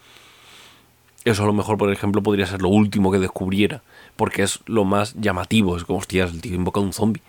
Eso 1.24 1.42
a 1.42 1.46
lo 1.46 1.52
mejor, 1.52 1.78
por 1.78 1.90
ejemplo, 1.90 2.22
podría 2.22 2.46
ser 2.46 2.62
lo 2.62 2.68
último 2.68 3.10
que 3.10 3.18
descubriera, 3.18 3.82
porque 4.16 4.42
es 4.42 4.60
lo 4.66 4.84
más 4.84 5.14
llamativo, 5.14 5.76
es 5.76 5.84
como, 5.84 5.98
hostias, 5.98 6.32
el 6.32 6.40
tío 6.40 6.54
invoca 6.54 6.80
un 6.80 6.92
zombie. 6.92 7.22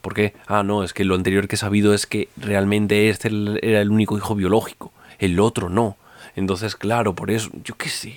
¿Por 0.00 0.14
qué? 0.14 0.34
Ah, 0.46 0.62
no, 0.62 0.82
es 0.82 0.92
que 0.92 1.04
lo 1.04 1.14
anterior 1.14 1.46
que 1.46 1.56
he 1.56 1.58
sabido 1.58 1.92
es 1.92 2.06
que 2.06 2.28
realmente 2.36 3.10
este 3.10 3.28
era 3.62 3.80
el 3.80 3.90
único 3.90 4.16
hijo 4.16 4.34
biológico, 4.34 4.92
el 5.18 5.38
otro 5.40 5.68
no. 5.68 5.96
Entonces, 6.36 6.76
claro, 6.76 7.14
por 7.14 7.30
eso, 7.30 7.50
yo 7.64 7.74
qué 7.76 7.88
sé, 7.88 8.14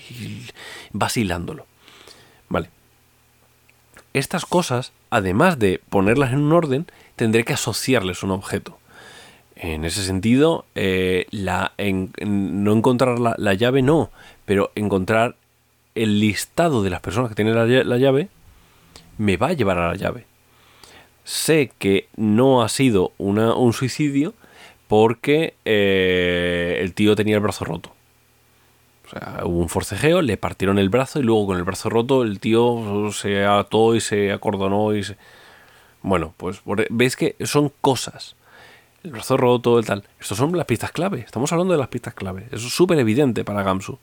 vacilándolo. 0.91 1.65
Vale. 2.48 2.69
Estas 4.13 4.46
cosas, 4.46 4.93
además 5.10 5.60
de 5.60 5.82
ponerlas 5.89 6.32
en 6.32 6.39
un 6.39 6.54
orden, 6.54 6.86
tendré 7.15 7.43
que 7.43 7.54
asociarles 7.54 8.24
un 8.24 8.32
objeto. 8.32 8.78
En 9.56 9.86
ese 9.86 10.04
sentido, 10.04 10.65
eh, 10.76 11.26
la, 11.32 11.74
no 12.26 12.74
encontrar 12.74 13.19
la, 13.19 13.54
llave 13.56 13.82
no, 13.82 14.12
pero 14.46 14.72
encontrar 14.76 15.36
el 15.96 16.19
listado 16.19 16.84
de 16.84 16.89
las 16.89 17.02
personas 17.02 17.30
que 17.30 17.36
tienen 17.36 17.56
la 17.56 17.98
llave 17.98 18.30
me 19.17 19.38
va 19.38 19.50
a 19.50 19.54
llevar 19.54 19.78
a 19.78 19.89
la 19.89 19.96
llave 19.96 20.26
sé 21.24 21.72
que 21.78 22.08
no 22.16 22.64
ha 22.64 22.70
sido 22.70 23.14
un 23.18 23.74
suicidio 23.74 24.34
porque 24.88 25.56
eh, 25.66 26.78
el 26.82 26.94
tío 26.94 27.16
tenía 27.16 27.36
el 27.36 27.42
brazo 27.42 27.66
roto. 27.66 27.94
O 29.06 29.10
sea, 29.10 29.42
hubo 29.44 29.60
un 29.60 29.70
forcejeo, 29.70 30.22
le 30.22 30.38
partieron 30.38 30.80
el 30.80 30.90
brazo 30.90 31.20
y 31.20 31.24
luego 31.24 31.48
con 31.48 31.58
el 31.58 31.64
brazo 31.64 31.90
roto 31.90 32.24
el 32.24 32.40
tío 32.40 33.10
se 33.12 33.46
ató 33.46 33.96
y 33.96 34.02
se 34.02 34.32
acordonó 34.32 34.94
y 34.96 35.04
se... 35.04 35.18
Bueno, 36.02 36.34
pues 36.38 36.62
veis 36.90 37.16
que 37.16 37.36
son 37.46 37.72
cosas. 37.82 38.36
El 39.04 39.12
brazo 39.12 39.38
roto, 39.38 39.80
el 39.80 39.86
tal. 39.86 40.04
Estos 40.20 40.38
son 40.38 40.56
las 40.56 40.66
pistas 40.66 40.92
clave. 40.92 41.20
Estamos 41.20 41.52
hablando 41.52 41.74
de 41.74 41.80
las 41.80 41.88
pistas 41.90 42.14
clave. 42.14 42.48
Eso 42.52 42.68
es 42.68 42.74
súper 42.74 43.00
evidente 43.00 43.44
para 43.44 43.64
Gamsu. 43.64 44.00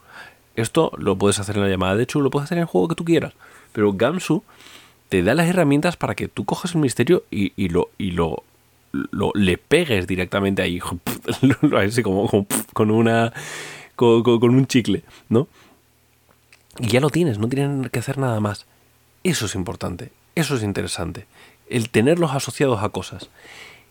Esto 0.57 0.93
lo 0.97 1.17
puedes 1.17 1.39
hacer 1.39 1.57
en 1.57 1.63
la 1.63 1.69
llamada 1.69 1.97
de 1.97 2.03
hecho, 2.03 2.21
lo 2.21 2.31
puedes 2.31 2.47
hacer 2.47 2.59
en 2.59 2.63
el 2.63 2.69
juego 2.69 2.89
que 2.89 2.95
tú 2.95 3.05
quieras. 3.05 3.35
Pero 3.73 3.93
Gamsu 3.93 4.43
te 5.11 5.25
da 5.25 5.35
las 5.35 5.49
herramientas 5.49 5.97
para 5.97 6.15
que 6.15 6.29
tú 6.29 6.45
cojas 6.45 6.75
el 6.75 6.81
misterio 6.81 7.25
y, 7.31 7.69
lo, 7.69 7.91
y 7.99 8.13
lo, 8.13 8.45
lo, 8.93 9.33
le 9.35 9.59
pegues 9.59 10.07
directamente 10.07 10.63
ahí, 10.63 10.81
así 11.77 12.03
como, 12.03 12.47
con 12.73 12.91
una 12.93 13.33
con, 13.97 14.43
un 14.43 14.67
chicle, 14.67 15.03
¿no? 15.29 15.49
Y 16.79 16.87
ya 16.87 17.01
lo 17.01 17.11
tienes, 17.11 17.39
no 17.39 17.49
tienen 17.49 17.91
que 17.91 17.99
hacer 17.99 18.19
nada 18.19 18.39
más. 18.39 18.67
Eso 19.25 19.47
es 19.47 19.57
importante, 19.57 20.13
eso 20.37 20.57
es 20.57 20.63
interesante, 20.63 21.27
el 21.69 21.91
tenerlos 21.91 22.31
asociados 22.31 22.83
a 22.83 22.89
cosas. 22.89 23.29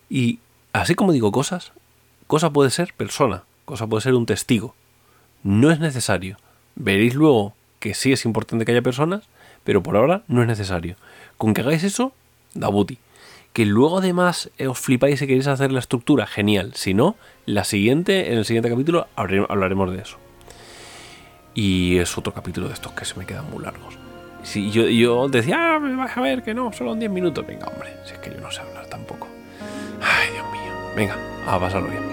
Y 0.08 0.38
así 0.72 0.94
como 0.94 1.12
digo 1.12 1.30
cosas, 1.30 1.72
cosa 2.26 2.50
puede 2.50 2.70
ser 2.70 2.94
persona, 2.94 3.44
cosa 3.66 3.86
puede 3.86 4.00
ser 4.00 4.14
un 4.14 4.24
testigo. 4.24 4.74
No 5.42 5.70
es 5.70 5.80
necesario. 5.80 6.38
Veréis 6.76 7.14
luego 7.14 7.54
que 7.78 7.92
sí 7.92 8.10
es 8.10 8.24
importante 8.24 8.64
que 8.64 8.72
haya 8.72 8.82
personas, 8.82 9.28
pero 9.64 9.82
por 9.82 9.96
ahora 9.96 10.22
no 10.28 10.42
es 10.42 10.48
necesario. 10.48 10.96
Con 11.36 11.54
que 11.54 11.60
hagáis 11.60 11.84
eso, 11.84 12.12
da 12.54 12.68
booty. 12.68 12.98
Que 13.52 13.66
luego 13.66 13.98
además 13.98 14.50
eh, 14.58 14.68
os 14.68 14.78
flipáis 14.78 15.20
y 15.22 15.26
queréis 15.26 15.46
hacer 15.46 15.72
la 15.72 15.80
estructura, 15.80 16.26
genial. 16.26 16.72
Si 16.74 16.94
no, 16.94 17.16
la 17.46 17.64
siguiente, 17.64 18.32
en 18.32 18.38
el 18.38 18.44
siguiente 18.44 18.70
capítulo 18.70 19.08
hablaremos 19.16 19.92
de 19.92 20.02
eso. 20.02 20.18
Y 21.54 21.98
es 21.98 22.16
otro 22.16 22.32
capítulo 22.32 22.68
de 22.68 22.74
estos 22.74 22.92
que 22.92 23.04
se 23.04 23.18
me 23.18 23.26
quedan 23.26 23.50
muy 23.50 23.62
largos. 23.62 23.98
Si 24.42 24.70
yo, 24.70 24.88
yo 24.88 25.28
decía, 25.28 25.74
ah, 25.74 25.80
me 25.80 25.94
vas 25.96 26.16
a 26.16 26.20
ver 26.20 26.42
que 26.42 26.54
no, 26.54 26.72
solo 26.72 26.94
10 26.94 27.10
minutos. 27.10 27.46
Venga, 27.46 27.66
hombre, 27.66 27.90
si 28.06 28.12
es 28.14 28.18
que 28.18 28.30
yo 28.30 28.40
no 28.40 28.50
sé 28.50 28.60
hablar 28.60 28.86
tampoco. 28.86 29.28
Ay, 30.00 30.32
Dios 30.32 30.46
mío. 30.50 30.72
Venga, 30.96 31.16
a 31.46 31.58
pasarlo 31.58 31.88
bien. 31.88 32.09